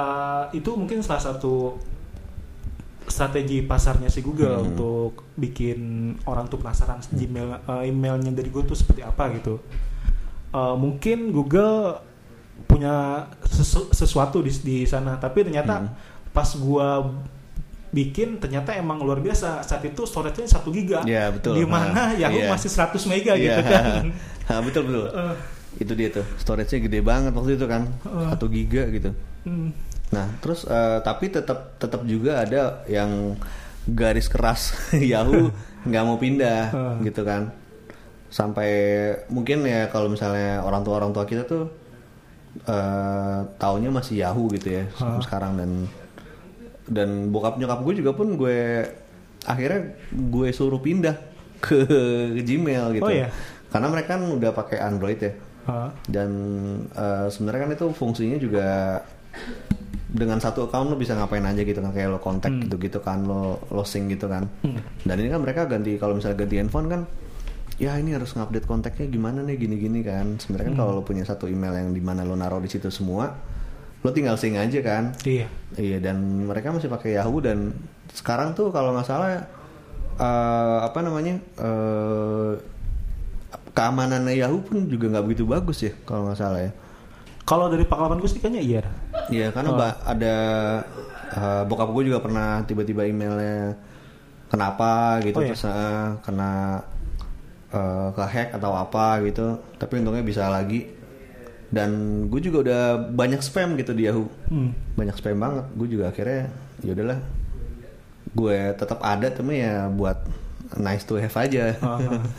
itu 0.52 0.70
mungkin 0.72 1.02
salah 1.02 1.20
satu 1.20 1.76
strategi 3.04 3.60
pasarnya 3.62 4.08
si 4.08 4.22
Google 4.22 4.56
Hmm. 4.56 4.68
untuk 4.68 5.12
bikin 5.36 5.80
orang 6.24 6.48
tuh 6.48 6.58
penasaran 6.58 7.02
Gmail 7.04 7.50
eh, 7.60 7.90
emailnya 7.90 8.32
dari 8.32 8.48
gue 8.48 8.64
tuh 8.64 8.74
seperti 8.74 9.02
apa 9.02 9.28
gitu 9.34 9.60
uh, 10.52 10.76
mungkin 10.76 11.30
Google 11.30 11.98
punya 12.64 13.26
sesu- 13.44 13.90
sesuatu 13.90 14.40
di, 14.40 14.54
di 14.54 14.78
sana 14.86 15.18
tapi 15.18 15.44
ternyata 15.44 15.82
Hmm. 15.82 15.92
pas 16.30 16.48
gua 16.56 17.04
bikin 17.92 18.40
ternyata 18.40 18.72
emang 18.72 19.04
luar 19.04 19.20
biasa 19.20 19.60
saat 19.62 19.84
itu 19.84 20.08
storage-nya 20.08 20.48
1 20.48 20.64
giga 20.72 21.04
Ya, 21.04 21.28
betul. 21.28 21.60
di 21.60 21.68
mana 21.68 21.92
Nah, 21.92 22.10
Yahoo 22.16 22.40
iya. 22.40 22.48
masih 22.48 22.72
100 22.72 23.04
mega 23.04 23.36
Iya. 23.36 23.60
gitu 23.60 23.62
kan 23.66 23.84
Ha, 24.48 24.54
betul 24.66 24.82
betul. 24.86 25.08
Eh, 25.12 25.36
Itu 25.78 25.92
dia 25.94 26.08
tuh. 26.10 26.24
Storage-nya 26.38 26.80
gede 26.82 27.00
banget 27.00 27.32
waktu 27.32 27.56
itu 27.56 27.64
kan. 27.64 27.88
Heeh. 27.88 28.28
1 28.32 28.48
giga 28.50 28.84
gitu. 28.88 29.12
Hmm. 29.46 29.70
Nah, 30.12 30.28
terus 30.44 30.68
eh, 30.68 31.00
tapi 31.02 31.32
tetap 31.32 31.80
tetap 31.80 32.04
juga 32.04 32.44
ada 32.44 32.84
yang 32.84 33.40
garis 33.88 34.28
keras 34.28 34.76
Yahoo 35.12 35.50
nggak 35.88 36.04
mau 36.04 36.20
pindah 36.20 36.62
Heeh. 36.76 36.96
gitu 37.08 37.24
kan. 37.24 37.56
Sampai 38.28 38.72
mungkin 39.32 39.64
ya 39.64 39.88
kalau 39.88 40.12
misalnya 40.12 40.64
orang 40.64 40.84
tua 40.84 41.00
orang 41.00 41.12
tua 41.16 41.24
kita 41.24 41.48
tuh 41.48 41.72
eh 42.68 43.40
taunya 43.56 43.88
masih 43.88 44.20
Yahoo 44.20 44.52
gitu 44.52 44.68
ya 44.76 44.84
Heeh. 44.92 45.20
sekarang 45.24 45.56
dan 45.56 45.72
dan 46.92 47.32
bokap 47.32 47.56
nyokap 47.56 47.80
gue 47.88 48.04
juga 48.04 48.12
pun 48.12 48.36
gue 48.36 48.84
akhirnya 49.48 49.96
gue 50.12 50.48
suruh 50.52 50.84
pindah 50.84 51.16
ke 51.66 51.88
Gmail 52.44 53.00
gitu. 53.00 53.08
Oh, 53.08 53.12
iya? 53.12 53.32
Karena 53.72 53.88
mereka 53.88 54.20
kan 54.20 54.28
udah 54.28 54.52
pakai 54.52 54.84
Android 54.84 55.22
ya 55.24 55.32
Ah, 55.62 55.94
dan 56.10 56.30
eh, 56.90 57.30
sebenarnya 57.30 57.62
kan 57.64 57.72
itu 57.78 57.88
fungsinya 57.94 58.38
juga 58.42 58.68
dengan 60.08 60.38
satu 60.38 60.66
account 60.66 60.88
lo 60.88 60.96
bisa 60.96 61.14
ngapain 61.14 61.40
aja 61.42 61.62
gitu 61.62 61.80
kan 61.80 61.90
kayak 61.90 62.10
lo 62.10 62.20
kontak 62.20 62.52
Hmm. 62.52 62.62
gitu-gitu 62.62 63.00
kan 63.00 63.24
lo 63.24 63.64
lo 63.68 63.84
sync 63.84 64.12
gitu 64.12 64.28
kan 64.28 64.44
Hmm. 64.60 64.84
dan 65.02 65.16
ini 65.16 65.28
kan 65.28 65.40
mereka 65.40 65.64
ganti 65.66 65.96
kalau 65.96 66.14
misalnya 66.14 66.36
ganti 66.38 66.56
handphone 66.58 66.88
kan 66.88 67.02
ya 67.78 67.96
ini 67.96 68.12
harus 68.12 68.32
ngupdate 68.32 68.66
kontaknya 68.66 69.08
gimana 69.08 69.40
nih 69.42 69.56
gini-gini 69.58 70.02
kan 70.02 70.36
sebenarnya 70.38 70.68
kan 70.68 70.76
Hmm. 70.76 70.82
kalau 70.82 70.92
lo 70.94 71.04
punya 71.04 71.24
satu 71.24 71.48
email 71.48 71.72
yang 71.74 71.90
di 71.90 72.00
mana 72.00 72.22
lo 72.22 72.36
naruh 72.36 72.60
di 72.60 72.68
situ 72.68 72.90
semua 72.90 73.40
lo 74.00 74.10
tinggal 74.10 74.36
sync 74.36 74.58
aja 74.58 74.80
kan 74.82 75.16
iya 75.24 75.48
Iya 75.72 75.98
dan 76.00 76.20
mereka 76.44 76.70
masih 76.70 76.88
pakai 76.88 77.16
Yahoo 77.16 77.40
dan 77.40 77.72
sekarang 78.12 78.52
tuh 78.52 78.68
kalau 78.68 78.92
nggak 78.92 79.08
salah 79.08 79.48
eh, 80.14 80.80
apa 80.82 81.00
namanya 81.00 81.40
eh, 81.40 82.52
keamanannya 83.72 84.36
Yahoo 84.36 84.60
pun 84.60 84.86
juga 84.86 85.08
nggak 85.08 85.26
begitu 85.26 85.44
bagus 85.46 85.80
ya 85.82 85.96
kalau 86.04 86.28
nggak 86.28 86.36
salah 86.38 86.60
ya. 86.62 86.72
kalau 87.42 87.68
dari 87.68 87.84
pengalaman 87.84 88.20
gue 88.20 88.28
sih 88.28 88.38
kayaknya 88.38 88.62
iya 88.62 88.82
Iya 89.32 89.48
karena 89.50 89.70
Oh. 89.72 89.80
ada 90.04 90.36
eh, 91.32 91.64
bokap 91.64 91.90
gue 91.92 92.04
juga 92.06 92.20
pernah 92.20 92.62
tiba-tiba 92.62 93.04
emailnya 93.04 93.80
kenapa 94.48 95.18
gitu 95.24 95.40
Oh, 95.40 95.44
iya? 95.44 95.50
terus 95.50 95.64
eh, 95.64 96.08
kena 96.22 96.84
eh, 97.72 98.08
kehack 98.12 98.52
atau 98.54 98.76
apa 98.76 99.24
gitu 99.24 99.48
tapi 99.76 99.94
untungnya 99.98 100.22
bisa 100.22 100.52
lagi 100.52 100.92
dan 101.72 101.90
gue 102.28 102.44
juga 102.44 102.58
udah 102.62 102.82
banyak 103.16 103.40
spam 103.40 103.80
gitu 103.80 103.96
di 103.96 104.04
Yahoo 104.04 104.28
hmm. 104.52 105.00
banyak 105.00 105.16
spam 105.16 105.40
banget 105.40 105.66
gue 105.72 105.88
juga 105.90 106.12
akhirnya 106.12 106.52
ya 106.84 106.92
udahlah 106.92 107.20
gue 108.32 108.58
tetap 108.76 109.00
ada 109.00 109.28
tapi 109.28 109.60
ya 109.60 109.88
buat 109.88 110.20
nice 110.76 111.04
to 111.04 111.16
have 111.16 111.36
aja 111.36 111.76
Ah, 111.80 111.96
ah. 111.98 112.24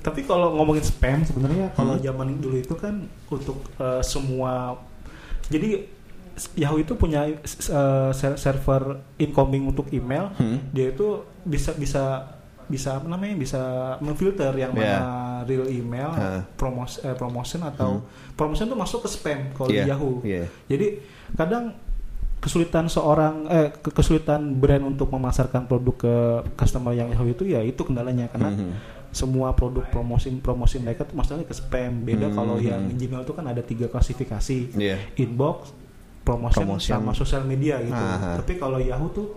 Tapi 0.00 0.24
kalau 0.24 0.56
ngomongin 0.56 0.80
spam 0.80 1.20
sebenarnya 1.22 1.68
kalau 1.76 1.92
Hmm. 1.92 2.02
zaman 2.02 2.40
dulu 2.40 2.56
itu 2.56 2.72
kan 2.72 3.04
untuk 3.28 3.60
eh, 3.76 4.00
semua 4.00 4.74
jadi 5.46 5.84
Yahoo 6.54 6.78
itu 6.78 6.94
punya 6.94 7.26
ser- 7.44 8.36
server 8.36 8.82
incoming 9.16 9.66
untuk 9.66 9.90
email. 9.90 10.32
Hmm. 10.34 10.58
Dia 10.70 10.90
itu 10.90 11.22
bisa 11.42 11.72
bisa 11.72 12.04
bisa 12.64 12.96
apa 12.96 13.06
namanya 13.06 13.34
bisa 13.34 13.60
memfilter 13.98 14.54
yang 14.54 14.70
mana 14.70 15.42
Yeah. 15.42 15.42
real 15.42 15.66
email, 15.66 16.10
Ah. 16.12 16.46
promos 16.54 16.98
eh, 16.98 17.12
promotion 17.12 17.60
atau 17.62 18.06
promotion 18.32 18.66
itu 18.66 18.78
masuk 18.78 19.02
ke 19.02 19.08
spam 19.10 19.50
kalau 19.52 19.68
Iya, 19.68 19.82
di 19.82 19.90
Yahoo. 19.90 20.14
iya. 20.22 20.46
Jadi 20.66 20.86
kadang 21.32 21.74
kesulitan 22.38 22.86
seorang 22.86 23.44
eh 23.46 23.68
ke- 23.74 23.90
kesulitan 23.90 24.54
brand 24.54 24.86
untuk 24.86 25.10
memasarkan 25.10 25.66
produk 25.66 25.94
ke 25.98 26.14
customer 26.54 26.94
yang 26.94 27.10
Yahoo 27.10 27.28
itu 27.28 27.44
ya 27.44 27.60
itu 27.60 27.82
kendalanya 27.82 28.30
karena 28.30 28.48
Mhm. 28.50 28.72
semua 29.10 29.50
produk 29.50 29.82
promosi 29.84 30.30
promosi 30.38 30.78
mereka 30.78 31.02
tuh 31.02 31.18
masalahnya 31.18 31.44
ke 31.44 31.52
spam. 31.52 32.00
Beda 32.00 32.30
Hmm. 32.30 32.36
kalau 32.36 32.56
yang 32.56 32.86
Gmail 32.88 33.26
itu 33.26 33.34
kan 33.34 33.44
ada 33.44 33.60
tiga 33.60 33.90
klasifikasi. 33.90 34.72
Iya. 34.72 34.96
Inbox, 35.18 35.74
promotion, 36.22 36.62
Promotion. 36.62 36.94
sama 36.96 37.12
sosial 37.12 37.42
media 37.42 37.78
gitu. 37.78 37.94
Aha. 37.94 38.36
Tapi 38.36 38.52
kalau 38.54 38.76
Yahoo 38.76 39.08
tuh 39.10 39.28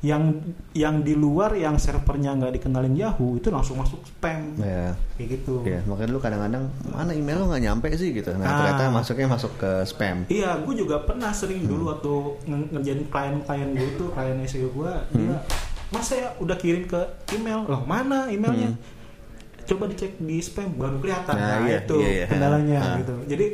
yang 0.00 0.28
yang 0.70 1.00
di 1.00 1.16
luar 1.16 1.56
yang 1.56 1.74
servernya 1.76 2.36
nggak 2.36 2.52
dikenalin 2.54 2.92
Yahoo 2.92 3.34
itu 3.34 3.48
langsung 3.48 3.76
masuk 3.76 4.04
spam 4.04 4.52
ya 4.54 4.92
kayak 5.16 5.28
gitu. 5.34 5.64
ya 5.64 5.80
makanya 5.82 6.12
dulu 6.12 6.20
kadang-kadang 6.20 6.64
mana 6.86 7.10
email 7.10 7.40
lo 7.40 7.48
nggak 7.48 7.64
nyampe 7.64 7.88
sih 7.94 8.12
gitu 8.12 8.28
nah 8.34 8.44
Ah. 8.44 8.56
ternyata 8.60 8.92
masuknya 8.92 9.24
masuk 9.26 9.56
ke 9.56 9.70
spam 9.84 10.28
Iya, 10.28 10.60
gue 10.60 10.74
juga 10.76 11.00
pernah 11.00 11.32
sering 11.32 11.64
Hmm. 11.64 11.70
dulu 11.72 11.82
waktu 11.88 12.12
nge- 12.44 12.68
ngerjain 12.70 13.02
klien-klien 13.08 13.68
gue 13.72 13.90
tuh, 13.96 14.08
klien 14.12 14.36
SEO 14.42 14.68
gue, 14.70 14.92
dia 15.16 15.32
Hmm. 15.32 15.40
masa 15.88 16.12
ya 16.14 16.28
udah 16.36 16.56
kirim 16.56 16.84
ke 16.84 17.00
email, 17.32 17.64
loh 17.64 17.82
mana 17.82 18.28
emailnya? 18.28 18.70
Hmm. 18.70 19.64
Coba 19.64 19.88
dicek 19.88 20.20
di 20.20 20.38
spam 20.38 20.76
baru 20.76 21.00
kelihatan. 21.00 21.34
Nah, 21.34 21.58
Nah, 21.58 21.66
iya, 21.66 21.80
itu 21.80 21.96
iya, 21.96 22.10
iya. 22.12 22.26
kendalanya 22.28 22.78
Ah. 22.78 22.96
gitu. 23.00 23.14
Jadi 23.26 23.46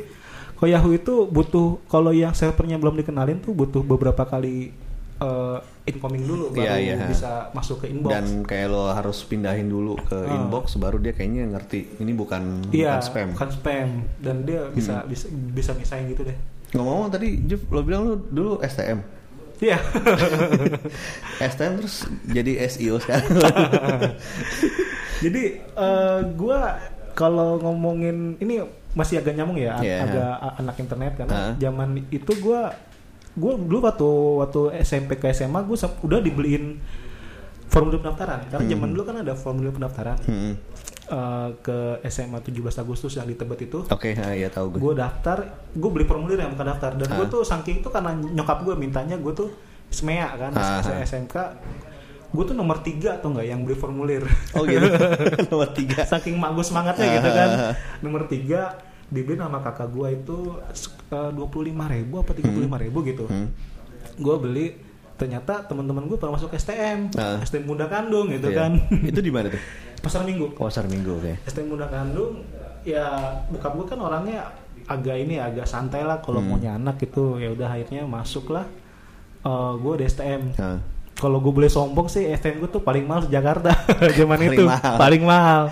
kalau 0.55 0.69
Yahoo 0.69 0.91
itu 0.91 1.13
butuh 1.25 1.67
kalau 1.85 2.09
yang 2.09 2.31
servernya 2.31 2.75
belum 2.75 2.95
dikenalin 2.95 3.39
tuh 3.39 3.51
butuh 3.51 3.81
beberapa 3.81 4.23
kali 4.23 4.71
eh, 5.15 5.57
incoming 5.85 6.23
dulu 6.23 6.45
baru 6.49 6.63
Iya, 6.63 6.75
iya. 6.75 6.95
bisa 7.05 7.31
masuk 7.51 7.79
ke 7.79 7.89
inbox. 7.89 8.07
dan 8.09 8.25
kayak 8.41 8.67
lo 8.67 8.87
harus 8.89 9.19
pindahin 9.21 9.65
dulu 9.65 9.95
ke 9.99 10.15
Ah. 10.15 10.35
inbox 10.37 10.75
baru 10.75 10.97
dia 10.97 11.11
kayaknya 11.11 11.47
ngerti 11.49 11.97
ini 11.97 12.11
bukan, 12.11 12.63
Iya, 12.69 12.97
bukan 12.97 13.03
spam 13.03 13.27
bukan 13.31 13.49
spam 13.51 13.89
dan 14.17 14.35
dia 14.41 14.67
bisa 14.69 14.93
Hmm. 14.97 15.07
bisa 15.07 15.25
bisa 15.31 15.71
misahin 15.73 16.07
gitu 16.07 16.23
deh. 16.23 16.37
ngomong-ngomong 16.71 17.11
tadi 17.11 17.37
Juf 17.43 17.61
lo 17.67 17.81
bilang 17.81 18.03
lo 18.03 18.15
dulu 18.17 18.57
STM 18.59 18.99
Iya. 19.59 19.77
STM 21.45 21.73
terus 21.77 21.95
jadi 22.25 22.51
SEO 22.65 22.97
sekarang 22.97 23.29
Jadi 25.21 25.43
eh, 25.55 26.19
gua 26.35 26.75
kalau 27.13 27.57
ngomongin 27.57 28.17
ini 28.37 28.61
masih 28.93 29.17
agak 29.17 29.33
nyambung 29.33 29.57
ya, 29.57 29.73
Iya. 29.75 29.97
agak 30.03 30.31
anak 30.57 30.75
internet 30.77 31.13
karena 31.15 31.33
Hah? 31.33 31.53
zaman 31.55 31.89
itu 32.09 32.31
gua 32.37 32.73
gua 33.33 33.53
dulu 33.55 33.81
waktu 33.81 34.09
waktu 34.39 34.61
SMP 34.79 35.15
ke 35.15 35.29
SMA 35.29 35.61
gua 35.61 35.73
sem- 35.75 35.97
udah 35.99 36.19
dibeliin 36.19 36.77
formulir 37.65 37.97
pendaftaran 37.99 38.45
karena 38.47 38.61
Hmm. 38.61 38.69
zaman 38.71 38.87
dulu 38.91 39.03
kan 39.03 39.15
ada 39.17 39.33
formulir 39.33 39.71
pendaftaran 39.71 40.17
Hmm. 40.21 40.53
eh, 41.03 41.49
ke 41.59 41.77
SMA 42.03 42.39
17 42.39 42.53
Agustus 42.77 43.13
yang 43.13 43.25
di 43.25 43.33
Tebet 43.33 43.59
itu. 43.63 43.81
oke 43.83 44.09
ah, 44.15 44.31
ya 44.31 44.47
tahu 44.47 44.71
gue 44.71 44.79
Gue 44.79 44.93
daftar, 44.95 45.37
gue 45.69 45.89
beli 45.91 46.05
formulir 46.05 46.37
yang 46.37 46.51
bukan 46.51 46.63
daftar 46.65 46.93
dan 46.93 47.07
gue 47.07 47.25
Hah? 47.25 47.29
tuh 47.29 47.41
saking 47.43 47.81
itu 47.81 47.89
karena 47.89 48.13
nyokap 48.13 48.61
gue 48.61 48.73
mintanya 48.73 49.17
gue 49.17 49.33
tuh 49.33 49.49
SMEA 49.89 50.25
kan, 50.33 50.51
Ah, 50.53 50.79
ah. 50.79 51.01
SMK. 51.01 51.35
Gue 52.33 52.43
tuh 52.43 52.53
nomor 52.53 52.81
tiga 52.81 53.15
atau 53.15 53.29
enggak 53.29 53.45
yang 53.45 53.61
beli 53.61 53.75
formulir. 53.75 54.25
oh 54.51 54.65
gitu. 54.65 54.89
Nomor 55.53 55.69
tiga. 55.71 56.01
Saking 56.03 56.35
mak 56.35 56.51
gue 56.51 56.65
semangatnya 56.65 57.07
gitu 57.13 57.29
kan. 57.31 57.49
Ah. 57.53 57.73
nomor 58.01 58.25
tiga 58.25 58.73
dibeli 59.05 59.37
sama 59.37 59.61
kakak 59.61 59.87
gue 59.87 60.07
itu 60.11 60.37
dua 61.29 61.45
puluh 61.45 61.69
lima 61.69 61.85
ribu 61.85 62.17
apa 62.17 62.33
tiga 62.33 62.49
puluh 62.49 62.65
lima 62.65 62.77
ribu 62.77 62.99
gitu. 63.03 63.25
Hmm. 63.25 63.53
gue 64.13 64.35
beli 64.35 64.67
ternyata 65.13 65.61
teman-teman 65.63 66.05
gue 66.05 66.17
pada 66.17 66.29
masuk 66.29 66.49
STM 66.51 67.13
Ah. 67.13 67.37
STM 67.39 67.65
Muda 67.65 67.85
Kandung 67.85 68.27
gitu 68.27 68.49
Iya. 68.49 68.57
kan. 68.59 68.71
Itu 69.13 69.21
di 69.21 69.29
mana 69.29 69.47
tuh? 69.47 69.61
Pasar 70.01 70.21
minggu. 70.21 70.57
Pasar 70.57 70.85
minggu 70.85 71.11
oke. 71.13 71.33
STM 71.45 71.69
Muda 71.69 71.85
Kandung 71.85 72.41
ya 72.81 73.05
bokap 73.47 73.73
gue 73.73 73.85
kan 73.87 73.99
orangnya 73.99 74.49
agak 74.83 75.15
ini 75.15 75.37
agak 75.37 75.63
santai 75.63 76.01
lah 76.01 76.19
kalau 76.19 76.41
Hmm. 76.41 76.49
maunya 76.51 76.73
anak 76.73 76.97
itu 76.99 77.37
ya 77.37 77.49
udah 77.49 77.69
akhirnya 77.69 78.03
masuk 78.03 78.49
lah 78.49 78.65
Eh, 79.39 79.73
gue 79.75 79.93
di 79.95 80.05
STM 80.05 80.41
Nah, 80.55 80.79
kalau 81.13 81.37
gue 81.37 81.53
boleh 81.53 81.69
sombong 81.69 82.07
sih 82.07 82.25
STM 82.29 82.59
gue 82.59 82.69
tuh 82.69 82.81
paling 82.81 83.03
mahal 83.03 83.25
Jakarta 83.27 83.71
zaman 84.19 84.37
Paling 84.37 84.53
itu 84.53 84.63
mahal. 84.65 84.95
paling 84.97 85.23
mahal 85.23 85.63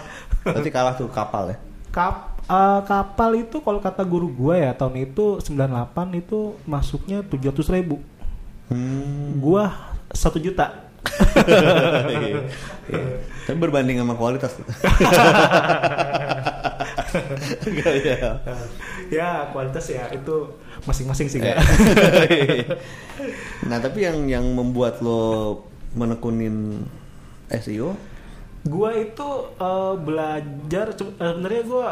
berarti 0.42 0.70
kalah 0.70 0.94
tuh 0.96 1.08
kapal 1.08 1.52
ya 1.52 1.58
Kap, 1.92 2.40
eh, 2.48 2.80
kapal 2.88 3.36
itu 3.36 3.60
kalau 3.60 3.84
kata 3.84 4.00
guru 4.02 4.32
gue 4.32 4.64
ya 4.64 4.72
tahun 4.72 5.12
itu 5.12 5.44
98 5.44 5.92
itu 6.16 6.56
masuknya 6.64 7.20
700 7.20 7.68
ribu. 7.68 8.00
hmm. 8.72 9.44
Gua 9.44 9.92
satu 10.08 10.40
juta. 10.40 10.88
Iya. 12.12 12.48
Tapi 13.48 13.58
berbanding 13.58 14.00
sama 14.00 14.16
kualitas. 14.16 14.56
Enggak 17.66 17.94
ya. 18.02 18.20
ya 19.22 19.30
kualitas 19.52 19.86
ya 19.88 20.08
itu 20.10 20.36
masing-masing 20.84 21.28
sih. 21.28 21.40
Kak. 21.40 21.58
nah 23.70 23.78
tapi 23.78 24.06
yang 24.06 24.26
yang 24.28 24.46
membuat 24.48 25.00
lo 25.00 25.64
menekunin 25.94 26.82
SEO 27.52 27.94
gua 28.64 28.94
itu 28.94 29.30
eh, 29.58 29.94
belajar 29.98 30.86
eh, 30.94 31.10
sebenarnya 31.20 31.64
gua 31.68 31.88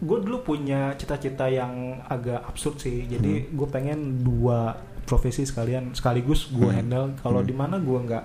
gue 0.00 0.18
dulu 0.24 0.40
punya 0.40 0.96
cita-cita 0.96 1.44
yang 1.44 2.00
agak 2.08 2.40
absurd 2.48 2.80
sih 2.80 3.04
jadi 3.04 3.52
gue 3.52 3.68
pengen 3.68 4.24
dua 4.24 4.72
profesi 5.04 5.44
sekalian 5.44 5.92
sekaligus 5.92 6.48
gue 6.48 6.64
Hmm. 6.64 6.72
handle 6.72 7.06
kalau 7.20 7.44
Hmm. 7.44 7.48
di 7.48 7.52
mana 7.52 7.76
gue 7.76 7.98
nggak 8.08 8.24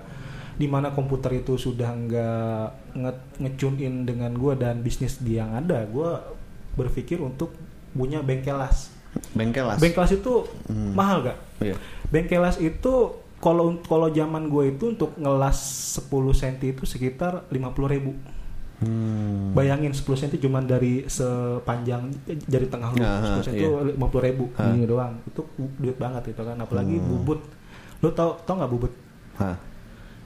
di 0.56 0.66
mana 0.66 0.88
komputer 0.90 1.36
itu 1.36 1.54
sudah 1.54 1.92
nggak 1.92 2.64
nge, 2.94 3.12
nge-tune 3.38 3.76
in 3.78 3.94
dengan 4.02 4.32
gue 4.32 4.56
dan 4.56 4.80
bisnis 4.80 5.20
dia 5.20 5.44
yang 5.44 5.52
ada 5.54 5.84
gue 5.84 6.10
berpikir 6.74 7.20
untuk 7.20 7.52
punya 7.92 8.20
bengkelas. 8.20 8.92
Bengkelas. 9.32 9.80
Bengkelas 9.80 10.12
itu 10.14 10.44
Hmm. 10.66 10.92
mahal 10.92 11.24
gak? 11.24 11.38
Iya. 11.60 11.76
Bengkelas 12.06 12.56
itu 12.58 12.92
kalau 13.36 13.80
kalau 13.82 14.08
zaman 14.08 14.48
gue 14.48 14.72
itu 14.72 14.90
untuk 14.90 15.12
ngelas 15.14 15.56
10 15.96 16.32
cm 16.32 16.56
itu 16.70 16.84
sekitar 16.84 17.44
50.000 17.48 17.88
ribu. 17.88 18.12
Hmm. 18.76 19.56
Bayangin 19.56 19.92
10 19.92 20.04
cm 20.04 20.36
cuman 20.38 20.64
dari 20.64 21.04
sepanjang 21.06 22.12
jari 22.44 22.68
tengah 22.68 22.92
lu. 22.92 23.00
Aha, 23.00 23.40
10 23.40 23.46
cm 23.46 23.54
iya. 23.54 23.60
itu 23.62 23.70
50 23.94 24.20
ribu 24.22 24.44
Ah. 24.54 24.68
ini 24.68 24.84
doang. 24.84 25.16
Itu 25.24 25.48
duit 25.76 25.96
banget 25.96 26.32
itu 26.32 26.40
kan. 26.40 26.56
Apalagi 26.56 26.96
Hmm. 26.96 27.08
bubut. 27.10 27.40
Lu 28.00 28.12
tau 28.12 28.36
tau 28.38 28.56
nggak 28.56 28.68
bubut? 28.68 28.92
Hah. 29.36 29.56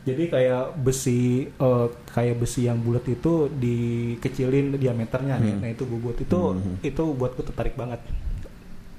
Jadi 0.00 0.24
kayak 0.26 0.76
besi 0.76 1.20
eh, 1.46 1.86
kayak 2.08 2.36
besi 2.36 2.64
yang 2.64 2.78
bulat 2.78 3.04
itu 3.04 3.48
dikecilin 3.50 4.74
diameternya 4.74 5.36
nih. 5.36 5.52
Hmm. 5.52 5.60
Nah, 5.60 5.68
itu 5.68 5.84
bubut. 5.84 6.16
Itu 6.16 6.54
Hmm. 6.54 6.80
itu 6.80 7.04
buatku 7.10 7.42
tertarik 7.42 7.74
banget. 7.74 8.00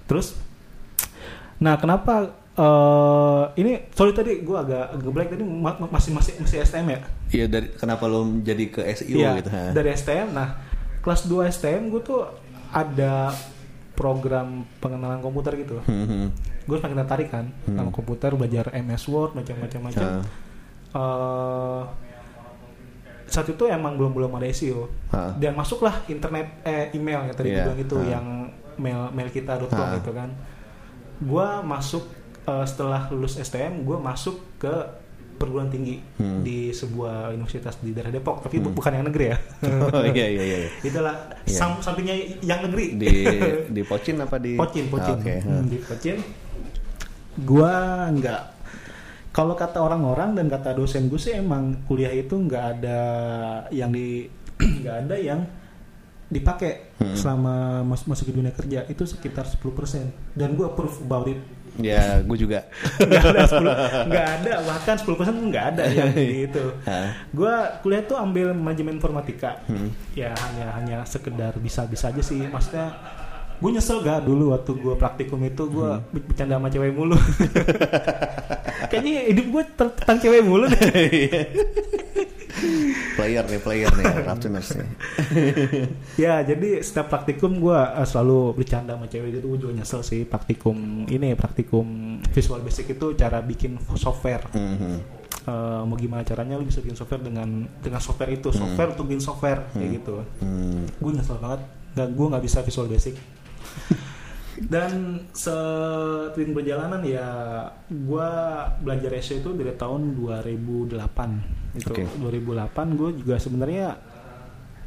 Terus 0.05 0.37
Nah, 1.57 1.77
kenapa 1.77 2.13
eh 2.51 3.43
ini 3.55 3.85
sorry 3.91 4.11
tadi 4.11 4.41
gue 4.41 4.53
agak 4.55 4.91
agak 4.91 5.09
blank 5.09 5.29
tadi 5.29 5.43
ma- 5.45 5.77
ma- 5.77 5.87
masih 5.89 6.09
masih 6.11 6.33
masih 6.37 6.57
STM 6.59 6.87
ya? 6.89 6.99
Iya 7.31 7.45
dari 7.47 7.67
kenapa 7.71 8.05
lo 8.05 8.25
jadi 8.39 8.65
ke 8.67 8.81
SIO 8.91 9.17
Iya, 9.19 9.37
gitu? 9.39 9.49
ha? 9.49 9.69
dari 9.71 9.89
STM. 9.91 10.33
Nah, 10.33 10.57
kelas 10.99 11.21
2 11.23 11.45
STM 11.47 11.87
gue 11.87 12.01
tuh 12.01 12.25
ada 12.67 13.29
program 13.93 14.47
pengenalan 14.77 15.19
komputer 15.19 15.53
gitu. 15.55 15.79
Hmm, 15.83 16.03
hmm. 16.03 16.25
Gue 16.63 16.77
makin 16.77 16.97
tertarik 16.97 17.29
kan 17.29 17.45
Hmm. 17.63 17.77
sama 17.77 17.91
komputer, 17.91 18.33
belajar 18.33 18.73
MS 18.73 19.05
Word 19.05 19.31
macam-macam 19.31 19.79
macam. 19.83 20.07
Ah. 20.17 20.25
Eh, 20.91 21.81
saat 23.25 23.47
itu 23.47 23.63
emang 23.63 23.95
belum 23.95 24.11
belum 24.11 24.31
ada 24.33 24.43
SEO 24.45 24.91
Ah. 25.07 25.31
dan 25.33 25.53
masuklah 25.53 26.03
internet 26.05 26.51
eh 26.61 26.91
email 26.91 27.23
yang 27.23 27.31
tadi 27.33 27.47
gue 27.47 27.55
Iya, 27.55 27.63
bilang 27.65 27.79
itu 27.79 27.95
ah. 27.95 28.03
yang 28.09 28.25
mail 28.75 29.01
mailkita.com 29.09 29.71
Ah. 29.71 29.95
gitu 29.95 30.11
kan 30.11 30.29
gue 31.17 31.47
masuk 31.63 32.03
eh, 32.43 32.65
setelah 32.65 33.07
lulus 33.07 33.37
STM 33.37 33.81
gue 33.81 33.95
masuk 33.95 34.35
ke 34.57 34.73
perguruan 35.33 35.67
tinggi 35.67 36.03
Hmm. 36.13 36.43
di 36.43 36.69
sebuah 36.69 37.31
universitas 37.31 37.79
di 37.79 37.91
daerah 37.91 38.11
Depok 38.11 38.43
tapi 38.43 38.59
Hmm. 38.59 38.75
bukan 38.75 38.91
yang 38.93 39.05
negeri 39.05 39.25
ya 39.25 39.37
Oh 39.95 40.03
iya 40.03 40.27
iya 40.27 40.43
iya. 40.43 40.57
itulah 40.81 41.15
Iya. 41.41 41.55
sam- 41.55 41.79
sampingnya 41.79 42.13
yang 42.41 42.61
negeri 42.61 42.93
Di 42.93 43.11
di 43.69 43.81
Pocin 43.81 44.19
apa 44.19 44.37
di 44.37 44.53
Pocin, 44.53 44.85
Pocin. 44.85 45.15
Ah, 45.15 45.17
Oke. 45.17 45.35
Hmm, 45.39 45.63
di 45.65 45.77
Pocin. 45.79 46.17
Gua 47.41 47.73
nggak 48.11 48.41
kalau 49.31 49.53
kata 49.53 49.79
orang-orang 49.79 50.33
dan 50.33 50.45
kata 50.45 50.73
dosen 50.73 51.07
gue 51.07 51.15
sih 51.15 51.31
emang 51.33 51.83
kuliah 51.85 52.11
itu 52.11 52.35
nggak 52.35 52.63
ada 52.73 52.99
yang 53.69 53.89
di 53.89 54.27
nggak 54.81 54.95
ada 55.01 55.15
yang 55.15 55.39
dipakai 56.27 56.91
Hmm. 56.95 57.17
selama 57.17 57.55
mas 57.81 58.05
masuk 58.05 58.29
ke 58.29 58.33
dunia 58.33 58.51
kerja. 58.51 58.85
Itu 58.85 59.03
sekitar 59.03 59.41
10% 59.43 59.57
dan 60.31 60.53
gue 60.53 60.63
approve 60.63 61.01
about 61.01 61.25
it. 61.25 61.41
Ya, 61.75 62.21
gue 62.21 62.37
juga. 62.37 62.69
nggak 63.01 63.25
ada 63.25 63.41
10 63.49 64.05
nggak 64.05 64.27
ada. 64.37 64.53
Bahkan 64.61 64.95
10% 65.01 65.09
pun 65.09 65.45
nggak 65.49 65.65
ada 65.73 65.83
yang 65.87 66.13
gitu. 66.45 66.77
Gue 67.31 67.53
kuliah 67.81 68.05
tuh 68.05 68.15
ambil 68.15 68.53
manajemen 68.53 68.95
informatika. 68.95 69.65
Hmm. 69.65 69.89
ya 70.13 70.29
hanya 70.37 70.67
hanya 70.77 70.97
sekedar 71.03 71.57
bisa 71.57 71.83
bisa 71.83 72.13
aja 72.13 72.21
sih. 72.21 72.45
Maksudnya 72.45 72.93
gue 73.57 73.69
nyesel 73.71 73.99
gak 73.99 74.21
dulu 74.21 74.53
waktu 74.53 74.71
gue 74.73 74.93
praktikum 74.93 75.41
itu. 75.41 75.63
Gue 75.65 75.89
Hmm. 75.89 76.05
bercanda 76.21 76.55
sama 76.55 76.69
cewek 76.69 76.93
mulu 76.93 77.17
kayaknya 78.91 79.23
hidup 79.25 79.45
gue 79.49 79.63
tentang 79.73 80.17
cewek 80.17 80.41
mulu 80.41 80.67
deh 80.67 80.77
player 83.11 83.41
nih, 83.43 83.57
player 83.57 83.89
nih, 83.89 84.05
Raptuners 84.21 84.69
nih. 84.75 84.89
ya 86.23 86.43
jadi 86.43 86.79
setiap 86.79 87.09
praktikum 87.09 87.57
gue 87.57 87.73
eh, 87.73 88.05
selalu 88.05 88.53
bercanda 88.53 88.93
sama 88.93 89.07
cewek 89.07 89.29
gitu 89.33 89.45
gue 89.47 89.59
juga 89.59 89.73
nyesel 89.73 90.01
sih 90.01 90.23
praktikum 90.23 90.75
ini 91.07 91.33
praktikum 91.33 91.85
visual 92.27 92.59
basic 92.59 92.91
itu 92.91 93.15
cara 93.15 93.39
bikin 93.41 93.79
software 93.95 94.45
Hmm, 94.51 94.77
hmm. 94.77 94.97
Eh, 95.41 95.49
mau 95.81 95.97
gimana 95.97 96.21
caranya 96.21 96.53
lu 96.53 96.69
bisa 96.69 96.79
bikin 96.79 96.93
software 96.93 97.23
dengan 97.23 97.49
dengan 97.81 97.97
software 97.97 98.29
itu 98.29 98.53
software 98.53 98.93
untuk 98.93 99.09
bikin 99.09 99.23
software 99.23 99.65
kayak 99.71 99.81
Hmm. 99.81 99.95
gitu 99.97 100.15
Hmm. 100.37 100.85
gue 100.91 101.11
nyesel 101.11 101.37
banget 101.39 101.61
nggak 101.91 102.07
gue 102.11 102.25
nggak 102.29 102.43
bisa 102.45 102.59
visual 102.61 102.85
basic 102.85 103.15
dan 104.61 104.91
seiring 105.33 106.51
berjalanan 106.51 107.01
ya 107.01 107.27
gue 107.87 108.29
belajar 108.79 109.09
SEO 109.17 109.39
itu 109.39 109.49
dari 109.53 109.73
tahun 109.73 110.13
2008 110.13 111.79
itu 111.79 111.89
Oke. 111.89 112.03
2008 112.19 112.69
gue 112.93 113.09
juga 113.17 113.35
sebenarnya 113.37 113.97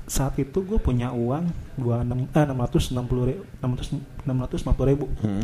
saat 0.04 0.36
itu 0.36 0.60
gue 0.60 0.76
punya 0.76 1.10
uang 1.10 1.48
26 1.80 2.28
eh 2.28 2.44
660 2.44 3.24
ribu, 3.24 3.42
600 3.58 3.98
650 4.22 4.84
ribu 4.86 5.06
Hmm. 5.18 5.40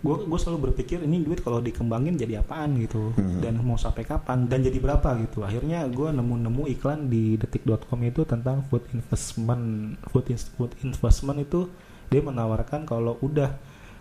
gue 0.00 0.16
gue 0.26 0.38
selalu 0.38 0.58
berpikir 0.66 0.98
ini 0.98 1.20
duit 1.20 1.38
kalau 1.38 1.60
dikembangin 1.60 2.16
jadi 2.16 2.40
apaan 2.40 2.74
gitu 2.76 3.12
Hmm. 3.12 3.38
dan 3.38 3.54
mau 3.60 3.76
sampai 3.76 4.02
kapan 4.02 4.44
dan 4.44 4.60
jadi 4.60 4.76
berapa 4.76 5.08
gitu 5.20 5.40
akhirnya 5.40 5.86
gue 5.86 6.08
nemu-nemu 6.10 6.62
iklan 6.70 7.06
di 7.06 7.36
detik.com 7.36 8.00
itu 8.02 8.24
tentang 8.24 8.64
food 8.66 8.82
investment 8.90 9.64
food, 10.08 10.26
ins- 10.26 10.50
food 10.50 10.72
investment 10.80 11.38
itu 11.38 11.70
dia 12.10 12.20
menawarkan 12.20 12.84
kalau 12.84 13.16
udah 13.20 13.54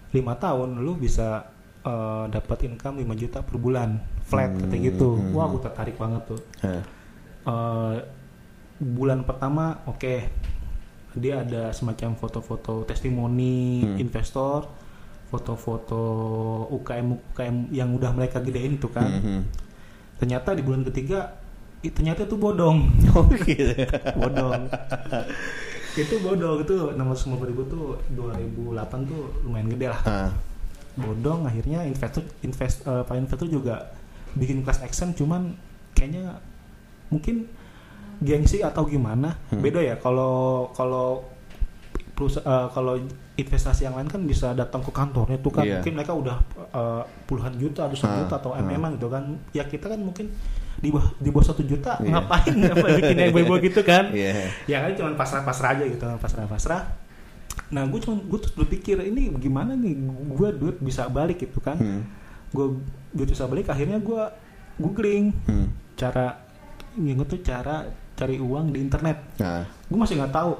lima 0.10 0.34
tahun 0.36 0.82
lu 0.82 0.98
bisa 0.98 1.46
eh, 1.82 2.26
dapat 2.28 2.66
income 2.66 3.00
5 3.00 3.22
juta 3.22 3.40
per 3.40 3.56
bulan 3.56 4.02
flat 4.26 4.52
Hmm, 4.52 4.68
kayak 4.68 4.82
gitu 4.92 5.16
hmm. 5.16 5.32
wah 5.32 5.48
gue 5.48 5.62
tertarik 5.62 5.96
banget 5.96 6.22
tuh 6.28 6.42
Hah. 6.60 6.82
Eh, 7.40 7.96
bulan 8.80 9.24
pertama 9.24 9.80
oke 9.86 10.16
dia 11.16 11.42
ada 11.42 11.70
semacam 11.70 12.14
foto-foto 12.14 12.84
testimoni 12.84 13.82
Hmm. 13.82 13.98
investor 13.98 14.70
foto-foto 15.30 16.02
UKM 16.72 17.08
UKM 17.32 17.56
yang 17.70 17.94
udah 17.94 18.10
mereka 18.12 18.42
gedein 18.42 18.76
itu 18.76 18.90
kan 18.90 19.06
Hmm, 19.06 19.22
hmm. 19.22 19.42
ternyata 20.18 20.52
di 20.52 20.62
bulan 20.62 20.82
ketiga 20.84 21.38
ternyata 21.80 22.26
itu 22.26 22.36
bodong 22.36 22.92
Oh 23.16 23.24
gitu. 23.40 23.72
bodong 24.18 24.68
itu 26.00 26.16
bodong 26.20 26.60
itu 26.60 26.74
650 26.94 26.96
ribu 27.46 27.62
tuh 27.66 27.86
2008 28.10 28.76
tuh 29.06 29.22
lumayan 29.44 29.68
gede 29.68 29.88
lah 29.88 30.02
Ah. 30.04 30.32
bodong 30.96 31.44
akhirnya 31.44 31.84
investor 31.84 32.24
invest 32.42 32.84
eh, 32.84 33.04
pak 33.04 33.16
investor 33.16 33.48
juga 33.48 33.92
bikin 34.34 34.62
class 34.62 34.80
action 34.80 35.12
cuman 35.12 35.56
kayaknya 35.92 36.38
mungkin 37.08 37.48
gengsi 38.20 38.60
atau 38.60 38.84
gimana 38.84 39.36
Hmm. 39.48 39.60
beda 39.60 39.80
ya 39.80 39.96
kalau 39.96 40.68
kalau 40.74 41.24
eh, 42.20 42.68
kalau 42.70 43.00
investasi 43.34 43.88
yang 43.88 43.96
lain 43.96 44.06
kan 44.06 44.20
bisa 44.22 44.52
datang 44.52 44.84
ke 44.84 44.92
kantornya 44.92 45.40
tuh 45.40 45.50
kan 45.50 45.64
Iya. 45.64 45.80
mungkin 45.80 45.94
mereka 45.96 46.14
udah 46.14 46.38
eh, 46.70 47.04
puluhan 47.26 47.56
juta 47.56 47.88
ratusan 47.88 48.10
Ah, 48.10 48.18
juta 48.20 48.36
atau 48.38 48.52
ah. 48.52 48.60
mm 48.60 48.96
gitu 48.96 49.08
kan 49.08 49.24
ya 49.50 49.64
kita 49.64 49.88
kan 49.88 50.00
mungkin 50.00 50.28
di 50.80 50.90
bawah 50.90 51.08
di 51.16 51.30
bawah 51.30 51.46
satu 51.46 51.62
juta 51.62 52.00
Iya. 52.00 52.10
ngapain 52.14 52.54
ngapain 52.64 52.94
bikin 52.98 53.16
yang 53.18 53.32
ibu 53.32 53.56
gitu 53.60 53.82
kan 53.82 54.10
Iya. 54.10 54.48
ya 54.66 54.78
kan 54.82 54.92
cuma 54.94 55.10
pasrah-pasrah 55.14 55.70
aja 55.76 55.84
gitu 55.86 56.04
pasrah-pasrah 56.16 56.82
nah 57.70 57.84
gue 57.84 58.00
cuma 58.00 58.18
gue 58.18 58.40
terus 58.40 58.56
berpikir 58.56 58.98
ini 59.00 59.30
gimana 59.36 59.74
nih 59.74 59.94
gue 60.30 60.50
duit 60.56 60.78
bisa 60.80 61.06
balik 61.06 61.40
gitu 61.40 61.60
kan 61.60 61.76
Hmm. 61.76 62.02
gue 62.50 62.66
duit 63.12 63.30
bisa 63.30 63.46
balik 63.46 63.68
akhirnya 63.68 64.00
gue 64.00 64.22
googling 64.76 65.36
Hmm. 65.44 65.68
cara 65.94 66.40
ini 66.96 67.14
tuh 67.22 67.40
cara 67.40 67.86
cari 68.14 68.36
uang 68.36 68.72
di 68.72 68.80
internet 68.80 69.18
Nah. 69.38 69.64
gue 69.64 69.98
masih 69.98 70.18
nggak 70.18 70.34
tahu 70.34 70.54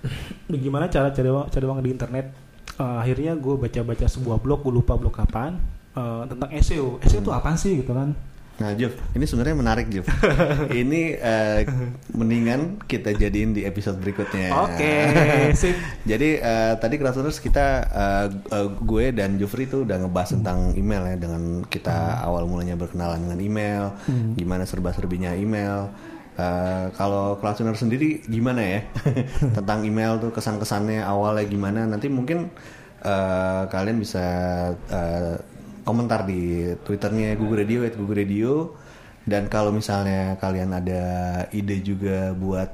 bagaimana 0.48 0.86
cara 0.86 1.08
cari 1.10 1.28
uang 1.28 1.46
cari 1.48 1.64
uang 1.64 1.80
di 1.80 1.90
internet 1.90 2.26
Eh, 2.72 2.96
akhirnya 2.96 3.36
gue 3.36 3.60
baca-baca 3.60 4.08
sebuah 4.08 4.40
blog 4.40 4.64
gue 4.64 4.72
lupa 4.72 4.96
blog 4.96 5.12
apaan 5.14 5.60
eh, 5.92 6.22
tentang 6.24 6.48
SEO 6.56 6.96
SEO 7.02 7.20
itu 7.20 7.28
apaan 7.28 7.52
sih 7.52 7.76
gitu 7.76 7.92
kan 7.92 8.16
Nah, 8.60 8.76
Jeff, 8.76 8.92
ini 9.16 9.24
sebenarnya 9.24 9.56
menarik, 9.56 9.88
Jeff. 9.88 10.04
ini 10.84 11.16
eh, 11.16 11.64
mendingan 12.12 12.76
kita 12.84 13.16
jadiin 13.16 13.56
di 13.56 13.64
episode 13.64 13.96
berikutnya. 13.96 14.52
oke 14.52 14.92
sip 15.60 15.72
Jadi 16.04 16.36
eh, 16.36 16.74
tadi 16.76 17.00
Krasuners 17.00 17.40
kita 17.40 17.66
eh, 17.88 18.26
eh, 18.28 18.68
gue 18.68 19.16
dan 19.16 19.40
Jufri 19.40 19.64
tuh 19.64 19.88
udah 19.88 20.04
ngebahas 20.04 20.36
tentang 20.36 20.76
email 20.76 21.08
ya 21.08 21.16
dengan 21.16 21.64
kita 21.64 22.20
awal 22.20 22.44
mulanya 22.44 22.76
berkenalan 22.76 23.24
dengan 23.24 23.40
email, 23.40 23.84
Hmm. 24.04 24.36
gimana 24.36 24.68
serba-serbinya 24.68 25.32
email. 25.32 25.88
Eh, 26.36 26.86
kalau 26.94 27.40
Krasuners 27.40 27.80
sendiri 27.80 28.20
gimana 28.24 28.60
ya 28.60 28.80
tentang 29.56 29.84
email 29.84 30.20
tuh 30.20 30.30
kesan-kesannya 30.30 31.00
awalnya 31.00 31.48
gimana? 31.48 31.88
Nanti 31.88 32.12
mungkin 32.12 32.52
eh, 33.00 33.62
kalian 33.66 33.96
bisa 33.96 34.24
eh, 34.92 35.34
komentar 35.90 36.22
di 36.22 36.70
twitternya 36.86 37.34
Google 37.34 37.66
Radio 37.66 37.82
at 37.82 37.98
Google 37.98 38.22
Radio. 38.22 38.78
Dan 39.26 39.50
kalau 39.50 39.74
misalnya 39.74 40.38
kalian 40.38 40.70
ada 40.70 41.02
ide 41.50 41.82
juga 41.82 42.30
buat 42.32 42.70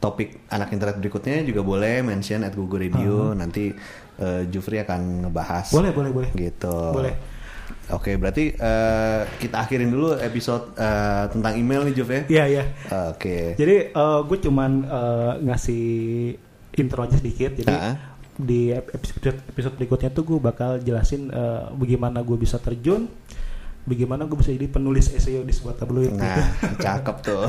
topik 0.00 0.48
anak 0.52 0.72
internet 0.72 1.00
berikutnya 1.00 1.44
juga 1.44 1.60
boleh 1.64 2.00
mention 2.00 2.42
at 2.44 2.56
Google 2.56 2.80
Radio. 2.80 3.36
Nanti 3.36 3.72
eh, 4.18 4.42
Jufri 4.48 4.80
akan 4.80 5.28
ngebahas. 5.28 5.68
Boleh 5.70 5.92
boleh 5.92 6.10
boleh. 6.10 6.30
Gitu. 6.32 6.76
Boleh. 6.92 7.14
oke 7.84 8.16
berarti 8.16 8.52
eh, 8.56 9.20
kita 9.40 9.60
akhirin 9.60 9.92
dulu 9.92 10.16
episode 10.16 10.72
eh, 10.76 11.24
tentang 11.32 11.52
email 11.56 11.84
nih 11.84 11.94
Juf 11.96 12.08
ya? 12.08 12.22
Iya 12.28 12.44
iya. 12.48 12.64
Oke. 13.12 13.56
Jadi 13.60 13.92
gue 14.24 14.38
cuman 14.44 14.70
eh, 14.84 15.32
ngasih 15.46 15.84
intro 16.80 17.04
aja 17.06 17.16
sedikit. 17.20 17.54
Jadi 17.54 17.70
Ah. 17.70 18.13
Di 18.34 18.74
episode 18.74 19.38
episode 19.46 19.74
berikutnya 19.78 20.10
tuh 20.10 20.26
gue 20.26 20.38
bakal 20.42 20.82
jelasin 20.82 21.30
eh, 21.30 21.70
bagaimana 21.74 22.20
gue 22.26 22.34
bisa 22.34 22.58
terjun, 22.58 23.06
bagaimana 23.86 24.26
gue 24.26 24.36
bisa 24.40 24.50
jadi 24.50 24.66
penulis 24.66 25.12
SEO 25.12 25.46
di 25.46 25.54
sebuah 25.54 25.78
tabloid. 25.78 26.12
Nah, 26.16 26.42
cakep 26.84 27.16
tuh. 27.22 27.44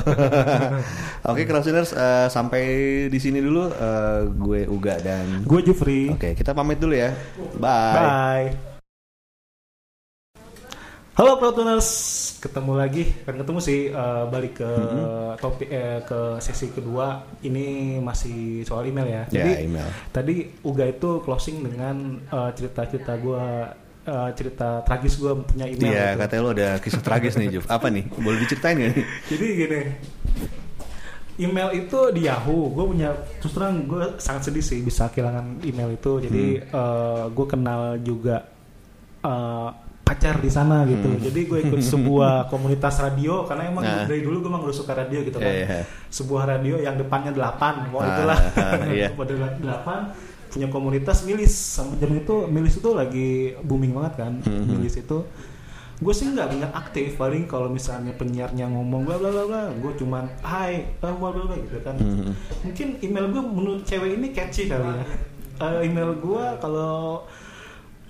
Oke, 1.31 1.47
Crowdsinners, 1.49 1.95
eh, 1.95 2.27
sampai 2.29 2.63
di 3.09 3.19
sini 3.19 3.41
dulu 3.41 3.71
eh, 3.71 4.21
gue 4.29 4.61
Uga 4.69 5.01
dan 5.01 5.41
Gue 5.47 5.65
Jufri. 5.65 6.13
Oke, 6.13 6.37
kita 6.37 6.53
pamit 6.53 6.77
dulu 6.77 6.93
ya. 6.93 7.15
Bye. 7.57 7.95
Bye. 7.97 8.74
Halo 11.15 11.39
Protoners, 11.39 11.87
ketemu 12.43 12.75
lagi. 12.75 13.07
Kan 13.23 13.39
ketemu 13.39 13.59
sih 13.63 13.87
eh, 13.87 14.23
balik 14.27 14.59
ke 14.59 14.67
Mm-hmm. 14.67 15.39
topik 15.39 15.69
eh, 15.71 15.99
ke 16.03 16.19
sesi 16.43 16.67
kedua. 16.69 17.07
Ini 17.39 17.65
masih 18.03 18.37
soal 18.63 18.83
email 18.85 19.07
ya. 19.07 19.23
Ya, 19.31 19.47
Jadi 19.47 19.51
email. 19.63 19.87
tadi 20.11 20.35
Uga 20.61 20.85
itu 20.85 21.23
closing 21.23 21.63
dengan 21.63 21.95
eh, 22.19 22.49
cerita-cerita 22.51 23.15
gua 23.15 23.71
eh, 24.03 24.29
cerita 24.35 24.83
tragis 24.83 25.15
gua 25.15 25.39
punya 25.39 25.65
email. 25.65 25.87
Iya, 25.87 26.05
gitu. 26.11 26.19
katanya 26.19 26.41
lo 26.43 26.51
ada 26.51 26.69
kisah 26.83 26.99
tragis 27.01 27.33
nih, 27.39 27.47
Juf. 27.49 27.65
Apa 27.71 27.87
nih? 27.87 28.03
Boleh 28.19 28.39
diceritain 28.43 28.75
gak 28.75 28.91
nih? 28.91 29.05
Jadi 29.31 29.45
gini, 29.55 29.81
email 31.39 31.69
itu 31.71 31.99
di 32.11 32.27
Yahoo, 32.27 32.71
gue 32.71 32.85
punya 32.91 33.09
terus 33.39 33.51
terang 33.51 33.87
gue 33.87 34.19
sangat 34.19 34.51
sedih 34.51 34.63
sih 34.63 34.83
bisa 34.83 35.07
kehilangan 35.07 35.63
email 35.63 35.95
itu. 35.95 36.11
Jadi 36.19 36.59
Hmm. 36.67 37.31
gue 37.31 37.45
kenal 37.47 37.81
juga 38.03 38.43
eh, 39.23 39.69
pacar 40.05 40.37
di 40.37 40.47
sana 40.47 40.85
gitu. 40.85 41.09
Hmm. 41.09 41.17
Jadi 41.19 41.39
gue 41.43 41.59
ikut 41.65 41.81
sebuah 41.81 42.33
komunitas 42.53 42.95
radio 42.97 43.41
karena 43.43 43.67
emang 43.67 43.81
Nah. 43.81 44.05
dari 44.05 44.21
dulu 44.21 44.37
gue 44.39 44.49
emang 44.49 44.63
udah 44.63 44.77
suka 44.77 44.93
radio 44.93 45.19
gitu 45.19 45.35
kan. 45.35 45.49
Iya. 45.49 45.81
Sebuah 46.07 46.43
radio 46.47 46.77
yang 46.77 46.95
depannya 46.95 47.33
8 47.33 47.89
Wah 47.89 47.99
Ah, 47.99 48.07
itulah. 48.07 48.39
ah, 48.55 48.85
iya. 48.93 49.09
Pada 49.09 49.33
8 49.33 49.65
punya 50.47 50.69
komunitas 50.69 51.25
milis 51.25 51.51
sama 51.51 51.97
zaman 51.97 52.21
itu 52.21 52.47
milis 52.47 52.77
itu 52.77 52.89
lagi 52.91 53.29
booming 53.59 53.91
banget 53.91 54.13
kan. 54.17 54.33
Hmm. 54.39 54.69
Milis 54.71 54.95
itu 54.95 55.25
gue 55.95 56.11
sih 56.11 56.27
nggak 56.27 56.49
banyak 56.49 56.71
aktif 56.75 57.15
paling 57.15 57.43
kalau 57.45 57.65
misalnya 57.65 58.11
penyiarnya 58.13 58.67
ngomong 58.67 59.03
bla 59.03 59.15
bla 59.15 59.31
bla 59.31 59.43
bla 59.43 59.61
gue 59.73 59.91
cuman 59.95 60.27
hai 60.43 60.91
bla 60.99 61.11
bla 61.11 61.31
bla 61.31 61.55
gitu 61.55 61.79
kan 61.81 61.95
Hmm. 61.95 62.35
mungkin 62.61 62.99
email 62.99 63.31
gue 63.31 63.39
menurut 63.39 63.81
cewek 63.81 64.11
ini 64.13 64.29
catchy 64.29 64.67
kali 64.67 64.83
ya 64.83 65.07
Eh, 65.55 65.87
email 65.87 66.19
gue 66.19 66.43
kalau 66.59 67.23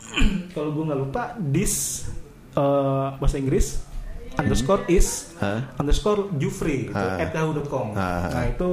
kalau 0.53 0.69
gue 0.71 0.83
nggak 0.83 0.99
lupa 0.99 1.23
this 1.39 2.05
eh, 2.51 3.07
bahasa 3.15 3.35
Inggris 3.35 3.81
underscore 4.35 4.83
is 4.85 5.31
Hah? 5.37 5.63
underscore 5.75 6.27
Jufri 6.33 6.87
itu 6.87 6.95
Ah. 6.95 7.17
at 7.17 7.31
yahoo.com 7.31 7.93
Ah. 7.93 8.27
nah 8.29 8.45
itu 8.45 8.69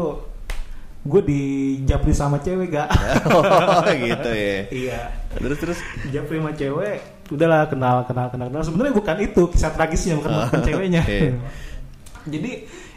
gue 1.02 1.20
dijapri 1.20 2.10
sama 2.10 2.38
cewek 2.38 2.70
gak 2.70 2.86
Oh, 3.34 3.42
gitu 3.90 4.30
ya. 4.30 4.58
iya 4.70 5.00
Terus 5.32 5.58
terus 5.58 5.78
Japri 6.08 6.38
sama 6.38 6.52
cewek 6.52 6.98
udahlah 7.28 7.66
kenal 7.66 8.04
kenal 8.04 8.28
kenal 8.28 8.46
kenal 8.46 8.62
sebenarnya 8.62 8.92
bukan 8.92 9.16
itu 9.20 9.42
kisah 9.48 9.70
tragisnya 9.70 10.14
bukan, 10.14 10.30
bukan 10.46 10.62
ceweknya 10.62 11.02
Iya. 11.02 11.32
jadi 12.32 12.50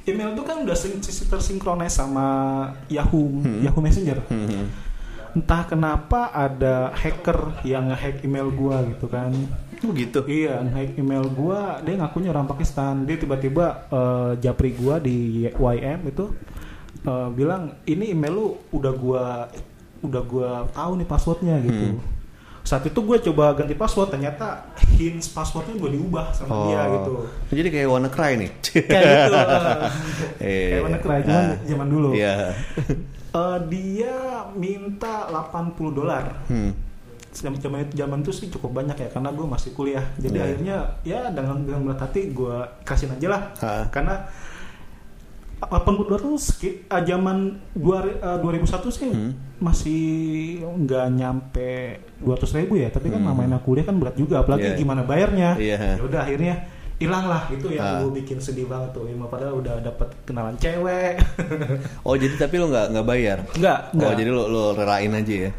email 0.05 0.33
itu 0.33 0.43
kan 0.43 0.61
udah 0.61 0.77
tersinkronis 1.25 1.93
sama 1.95 2.25
Yahoo 2.87 3.41
Hmm. 3.41 3.61
Yahoo 3.61 3.81
Messenger 3.81 4.21
Hmm. 4.27 4.69
Entah 5.35 5.61
kenapa 5.63 6.31
ada 6.31 6.89
hacker 6.91 7.59
yang 7.61 7.87
ngehack 7.87 8.23
email 8.23 8.47
gua 8.49 8.81
gitu 8.85 9.05
kan 9.05 9.35
Oh, 9.83 9.91
gitu. 9.91 10.23
iya 10.25 10.63
ngehack 10.63 10.95
email 10.95 11.27
gua 11.27 11.77
dia 11.79 11.93
ngakunya 11.95 12.31
orang 12.31 12.47
Pakistan 12.47 13.03
dia 13.03 13.15
tiba-tiba 13.15 13.65
eh, 13.87 14.31
japri 14.39 14.71
gua 14.71 14.97
di 14.97 15.17
YM 15.45 15.99
itu 16.05 16.31
eh, 17.03 17.27
bilang 17.29 17.61
ini 17.83 18.09
email 18.09 18.33
lu 18.33 18.47
udah 18.71 18.93
gua 18.93 19.23
udah 19.99 20.23
gua 20.23 20.49
tahu 20.71 20.91
nih 20.95 21.05
passwordnya 21.05 21.55
gitu 21.59 21.85
Hmm. 21.91 21.99
saat 22.63 22.81
itu 22.81 22.97
gue 22.97 23.21
coba 23.21 23.53
ganti 23.53 23.73
password 23.73 24.09
ternyata 24.09 24.73
hints 24.91 25.29
passwordnya 25.29 25.77
gue 25.77 25.91
diubah 25.91 26.33
sama 26.33 26.65
dia 26.65 26.81
gitu 26.97 27.11
Oh. 27.21 27.29
Jadi 27.51 27.69
kayak 27.69 27.87
WannaCry 27.87 28.31
nih. 28.35 28.49
kayak 28.57 28.89
gitu 29.05 29.37
Eh, 30.41 30.69
kayak 30.71 30.81
mana 30.81 30.97
keren 30.97 31.19
cuman 31.21 31.45
ah. 31.45 31.53
zaman 31.61 31.87
dulu 31.87 32.09
Iya. 32.17 32.35
Eh, 33.35 33.57
dia 33.67 34.15
minta 34.55 35.27
80 35.27 35.91
dolar 35.91 36.39
Hmm. 36.47 36.71
Zaman- 37.35 37.59
itu 37.83 37.93
zaman 37.93 38.23
itu 38.23 38.31
sih 38.31 38.47
cukup 38.47 38.79
banyak 38.79 38.95
ya 38.95 39.09
karena 39.11 39.27
gue 39.27 39.43
masih 39.43 39.75
kuliah 39.75 40.07
jadi 40.15 40.31
Iya. 40.33 40.45
akhirnya 40.47 40.77
ya 41.03 41.19
dengan 41.29 41.57
dengan 41.61 41.81
berat 41.83 41.99
hati 42.01 42.31
gue 42.31 42.55
kasihin 42.81 43.11
aja 43.11 43.27
lah 43.27 43.41
Ha. 43.59 43.91
karena 43.91 44.23
80 45.57 46.05
dolar 46.05 46.21
tuh 46.21 46.37
skip 46.37 46.87
ah, 46.87 47.01
zaman 47.01 47.37
dua, 47.71 48.07
eh, 48.07 48.37
2001 48.39 48.87
sih 48.89 49.07
Hmm. 49.07 49.31
masih 49.57 50.03
nggak 50.63 51.05
nyampe 51.11 51.71
200 52.19 52.55
ribu 52.55 52.75
ya 52.75 52.87
tapi 52.87 53.07
kan 53.09 53.19
Hmm. 53.19 53.27
namanya 53.27 53.59
kuliah 53.59 53.83
kan 53.83 53.95
berat 53.95 54.15
juga 54.15 54.39
apalagi 54.39 54.71
Iya. 54.71 54.77
gimana 54.77 55.03
bayarnya 55.03 55.49
Iya. 55.57 55.99
ya 55.99 56.03
udah 56.03 56.21
akhirnya 56.23 56.55
hilang 56.97 57.25
lah 57.25 57.43
itu 57.49 57.67
yang 57.69 57.83
Ah. 57.85 57.99
gue 57.99 58.11
bikin 58.15 58.37
sedih 58.37 58.65
banget 58.65 58.91
tuh 58.91 59.03
Ima 59.03 59.25
padahal 59.25 59.57
udah 59.57 59.79
dapet 59.79 60.15
kenalan 60.23 60.55
cewek 60.55 61.19
Oh, 62.07 62.15
jadi 62.15 62.35
tapi 62.35 62.55
lo 62.55 62.67
nggak 62.67 62.87
nggak 62.89 63.05
bayar? 63.05 63.37
enggak 63.51 63.79
enggak 63.91 64.07
Oh, 64.07 64.15
jadi 64.15 64.29
lo 64.29 64.43
lo 64.45 64.63
relain 64.71 65.11
aja 65.11 65.35
ya? 65.41 65.51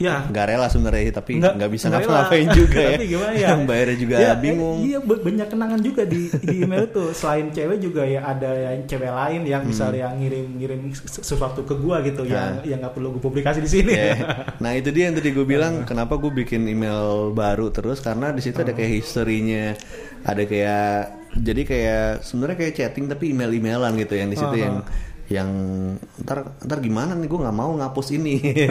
ya 0.00 0.18
Nggak 0.26 0.46
rela 0.48 0.66
sebenarnya, 0.66 1.14
tapi 1.14 1.38
Nggak- 1.38 1.54
nggak 1.54 1.70
bisa 1.70 1.84
nggak 1.86 2.02
ngapa-ngapain 2.02 2.48
juga 2.58 2.80
ya. 2.80 2.90
Tapi 2.92 3.06
gimana 3.06 3.32
ya? 3.32 3.46
Yang 3.46 3.62
bayarnya 3.70 3.96
juga 3.96 4.14
Ya, 4.16 4.26
eh, 4.26 4.36
bingung. 4.36 4.78
iya 4.82 4.98
ba- 4.98 5.22
banyak 5.22 5.46
kenangan 5.46 5.80
juga 5.80 6.02
di 6.02 6.20
di 6.32 6.54
email 6.58 6.84
itu. 6.84 7.04
Selain 7.14 7.46
cewek 7.48 7.78
juga 7.78 8.02
ya 8.02 8.20
ada 8.26 8.50
yang 8.50 8.82
cewek 8.82 9.12
lain 9.12 9.40
yang 9.44 9.62
misalnya 9.62 10.10
ngirim-ngirim 10.10 10.80
ses- 10.90 11.22
sesuatu 11.22 11.62
ke 11.62 11.74
gua 11.76 12.02
gitu 12.02 12.26
yang 12.26 12.34
Hmm. 12.50 12.58
Nah. 12.58 12.66
yang 12.66 12.78
nggak 12.80 12.92
perlu 12.92 13.14
gue 13.14 13.22
publikasi 13.22 13.58
di 13.60 13.70
sini. 13.70 13.92
Ya. 13.94 14.14
Nah 14.58 14.72
itu 14.74 14.90
dia 14.90 15.06
yang 15.06 15.14
tadi 15.14 15.30
gue 15.30 15.46
bilang 15.46 15.86
kenapa 15.86 16.18
gue 16.18 16.32
bikin 16.34 16.66
email 16.66 17.30
baru 17.30 17.70
terus 17.70 18.02
karena 18.02 18.34
di 18.34 18.42
situ 18.42 18.58
ada 18.58 18.74
kayak 18.74 18.98
historinya, 18.98 19.78
ada 20.22 20.42
kayak 20.42 20.96
jadi 21.34 21.62
kayak 21.62 22.04
sebenarnya 22.20 22.56
kayak 22.58 22.74
chatting 22.74 23.06
tapi 23.06 23.30
email-emailan 23.30 23.92
gitu 23.96 24.14
yang 24.14 24.28
di 24.28 24.36
situ 24.36 24.54
Aha. 24.54 24.62
yang 24.62 24.76
yang 25.30 25.48
ntar 26.20 26.44
ntar 26.60 26.78
gimana 26.78 27.16
nih 27.16 27.24
gue 27.24 27.40
nggak 27.40 27.56
mau 27.56 27.72
ngapus 27.72 28.12
ini 28.12 28.36
pikir. 28.52 28.68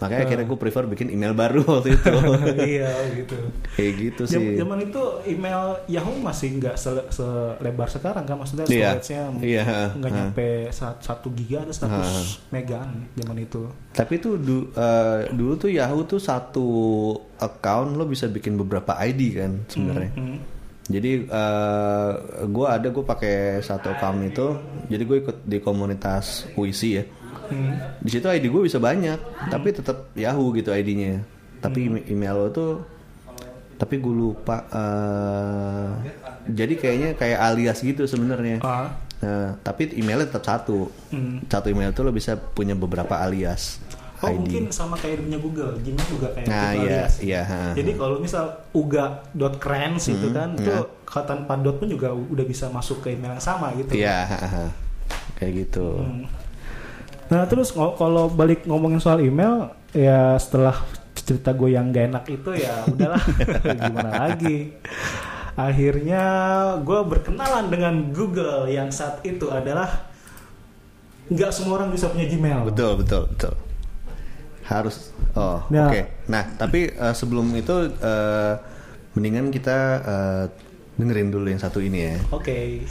makanya 0.00 0.22
akhirnya 0.24 0.46
gue 0.46 0.56
prefer 0.56 0.84
bikin 0.86 1.12
email 1.12 1.36
baru 1.36 1.60
waktu 1.68 1.92
itu 1.92 2.14
iya 2.72 2.88
gitu. 3.12 3.36
kayak 3.76 3.92
gitu 4.00 4.22
Jam- 4.24 4.40
sih 4.40 4.56
Zaman 4.56 4.80
itu 4.80 5.02
email 5.26 5.76
Yahoo 5.84 6.16
masih 6.16 6.56
nggak 6.56 6.78
sele- 6.78 7.10
selebar 7.10 7.84
sekarang 7.86 8.24
kan 8.24 8.32
maksudnya 8.34 8.64
Iya. 8.64 8.96
storage-nya 8.96 9.22
Iya, 9.44 9.62
nggak 9.92 10.08
ha. 10.08 10.16
nyampe 10.16 10.48
sa- 10.70 10.96
satu 10.96 11.28
giga 11.36 11.60
ada 11.60 11.74
100 11.74 11.84
Ha. 11.84 12.00
megaan 12.48 12.88
zaman 13.12 13.36
itu. 13.38 13.62
Tapi 13.92 14.14
tuh 14.16 14.34
du- 14.38 14.72
eh, 14.72 15.28
dulu 15.28 15.52
tuh 15.58 15.68
Yahoo 15.68 16.00
tuh 16.04 16.16
satu 16.18 16.66
account 17.36 17.92
lo 17.92 18.06
bisa 18.06 18.24
bikin 18.26 18.56
beberapa 18.56 18.96
ID 18.96 19.20
kan 19.36 19.52
sebenarnya. 19.66 20.12
Hmm. 20.16 20.38
Jadi 20.84 21.24
eh 21.24 22.10
gue 22.44 22.66
ada 22.68 22.88
gue 22.88 23.00
pakai 23.00 23.36
satu 23.58 23.88
account 23.88 24.20
itu, 24.20 24.46
jadi 24.86 25.02
gue 25.02 25.16
ikut 25.24 25.36
di 25.42 25.58
komunitas 25.58 26.44
puisi 26.52 27.00
ya. 27.00 27.04
Hmm. 27.48 27.72
Di 28.00 28.10
situ 28.10 28.24
ID 28.24 28.48
gue 28.48 28.62
bisa 28.64 28.76
banyak, 28.76 29.48
tapi 29.48 29.72
tetap 29.72 30.12
Yahoo 30.12 30.52
gitu 30.52 30.68
ID-nya. 30.70 31.24
Tapi 31.58 31.88
email- 31.88 32.06
email 32.06 32.36
lo 32.36 32.48
tuh, 32.50 32.72
tapi 33.74 33.96
gue 33.96 34.12
lupa. 34.12 34.68
eh 34.68 35.88
jadi 36.44 36.74
kayaknya 36.76 37.08
kayak 37.16 37.40
alias 37.40 37.80
gitu 37.80 38.04
sebenarnya. 38.04 38.60
Ah. 38.60 38.92
Nah, 39.24 39.56
tapi 39.64 39.88
emailnya 39.96 40.28
tetap 40.28 40.44
satu. 40.44 40.92
Hmm. 41.08 41.40
Satu 41.48 41.72
email 41.72 41.96
tuh 41.96 42.04
lo 42.04 42.12
bisa 42.12 42.36
punya 42.36 42.76
beberapa 42.76 43.16
alias. 43.16 43.80
Oh 44.24 44.30
ID. 44.30 44.38
mungkin 44.38 44.62
sama 44.68 44.96
kayak 44.96 45.20
punya 45.20 45.36
Google, 45.36 45.72
Gmail 45.78 46.06
juga 46.08 46.28
kayak 46.32 46.46
Nah, 46.46 46.56
gitu 46.72 46.78
iya, 46.80 46.80
alias. 46.80 47.12
iya. 47.20 47.42
ha. 47.42 47.60
Jadi 47.72 47.90
kalau 47.94 48.16
misal 48.18 48.44
uga.crans 48.72 50.02
itu 50.06 50.26
Hmm, 50.26 50.32
kan, 50.32 50.48
itu 50.54 50.66
ya. 50.66 50.80
kalau 51.04 51.24
tanpa 51.24 51.52
dot 51.56 51.76
pun 51.76 51.86
juga 51.86 52.08
udah 52.10 52.44
bisa 52.44 52.66
masuk 52.68 53.00
ke 53.00 53.12
email 53.12 53.32
yang 53.32 53.44
sama 53.44 53.70
gitu. 53.74 53.92
Iya, 53.92 54.18
ha, 54.24 54.38
ha. 54.40 54.64
kayak 55.34 55.52
gitu. 55.62 55.98
Hmm. 55.98 56.24
Nah 57.26 57.44
terus 57.44 57.68
kalau 57.72 58.28
balik 58.28 58.64
ngomongin 58.64 58.98
soal 58.98 59.18
email, 59.18 59.68
ya 59.90 60.36
setelah 60.36 60.80
cerita 61.14 61.50
gue 61.50 61.72
yang 61.72 61.88
gak 61.88 62.04
enak 62.06 62.24
itu 62.28 62.50
ya 62.54 62.84
udahlah 62.92 63.22
gimana 63.64 64.10
lagi. 64.28 64.76
Akhirnya 65.54 66.22
gue 66.80 67.00
berkenalan 67.00 67.70
dengan 67.70 68.10
Google 68.10 68.66
yang 68.66 68.90
saat 68.90 69.22
itu 69.22 69.48
adalah 69.48 70.10
nggak 71.24 71.48
semua 71.48 71.78
orang 71.78 71.88
bisa 71.88 72.10
punya 72.10 72.26
Gmail. 72.26 72.68
Betul, 72.68 73.00
betul, 73.00 73.22
betul. 73.30 73.54
Harus. 74.64 75.12
Oh, 75.34 75.60
Ya. 75.68 75.86
oke. 75.86 76.00
Nah, 76.26 76.44
tapi 76.56 76.88
eh, 76.88 77.14
sebelum 77.14 77.52
itu 77.52 77.72
eh, 77.92 78.54
mendingan 79.12 79.52
kita 79.52 79.78
eh, 80.00 80.44
dengerin 80.96 81.28
dulu 81.28 81.46
yang 81.46 81.60
satu 81.60 81.78
ini 81.78 81.98
ya. 82.06 82.16
Oke. 82.30 82.86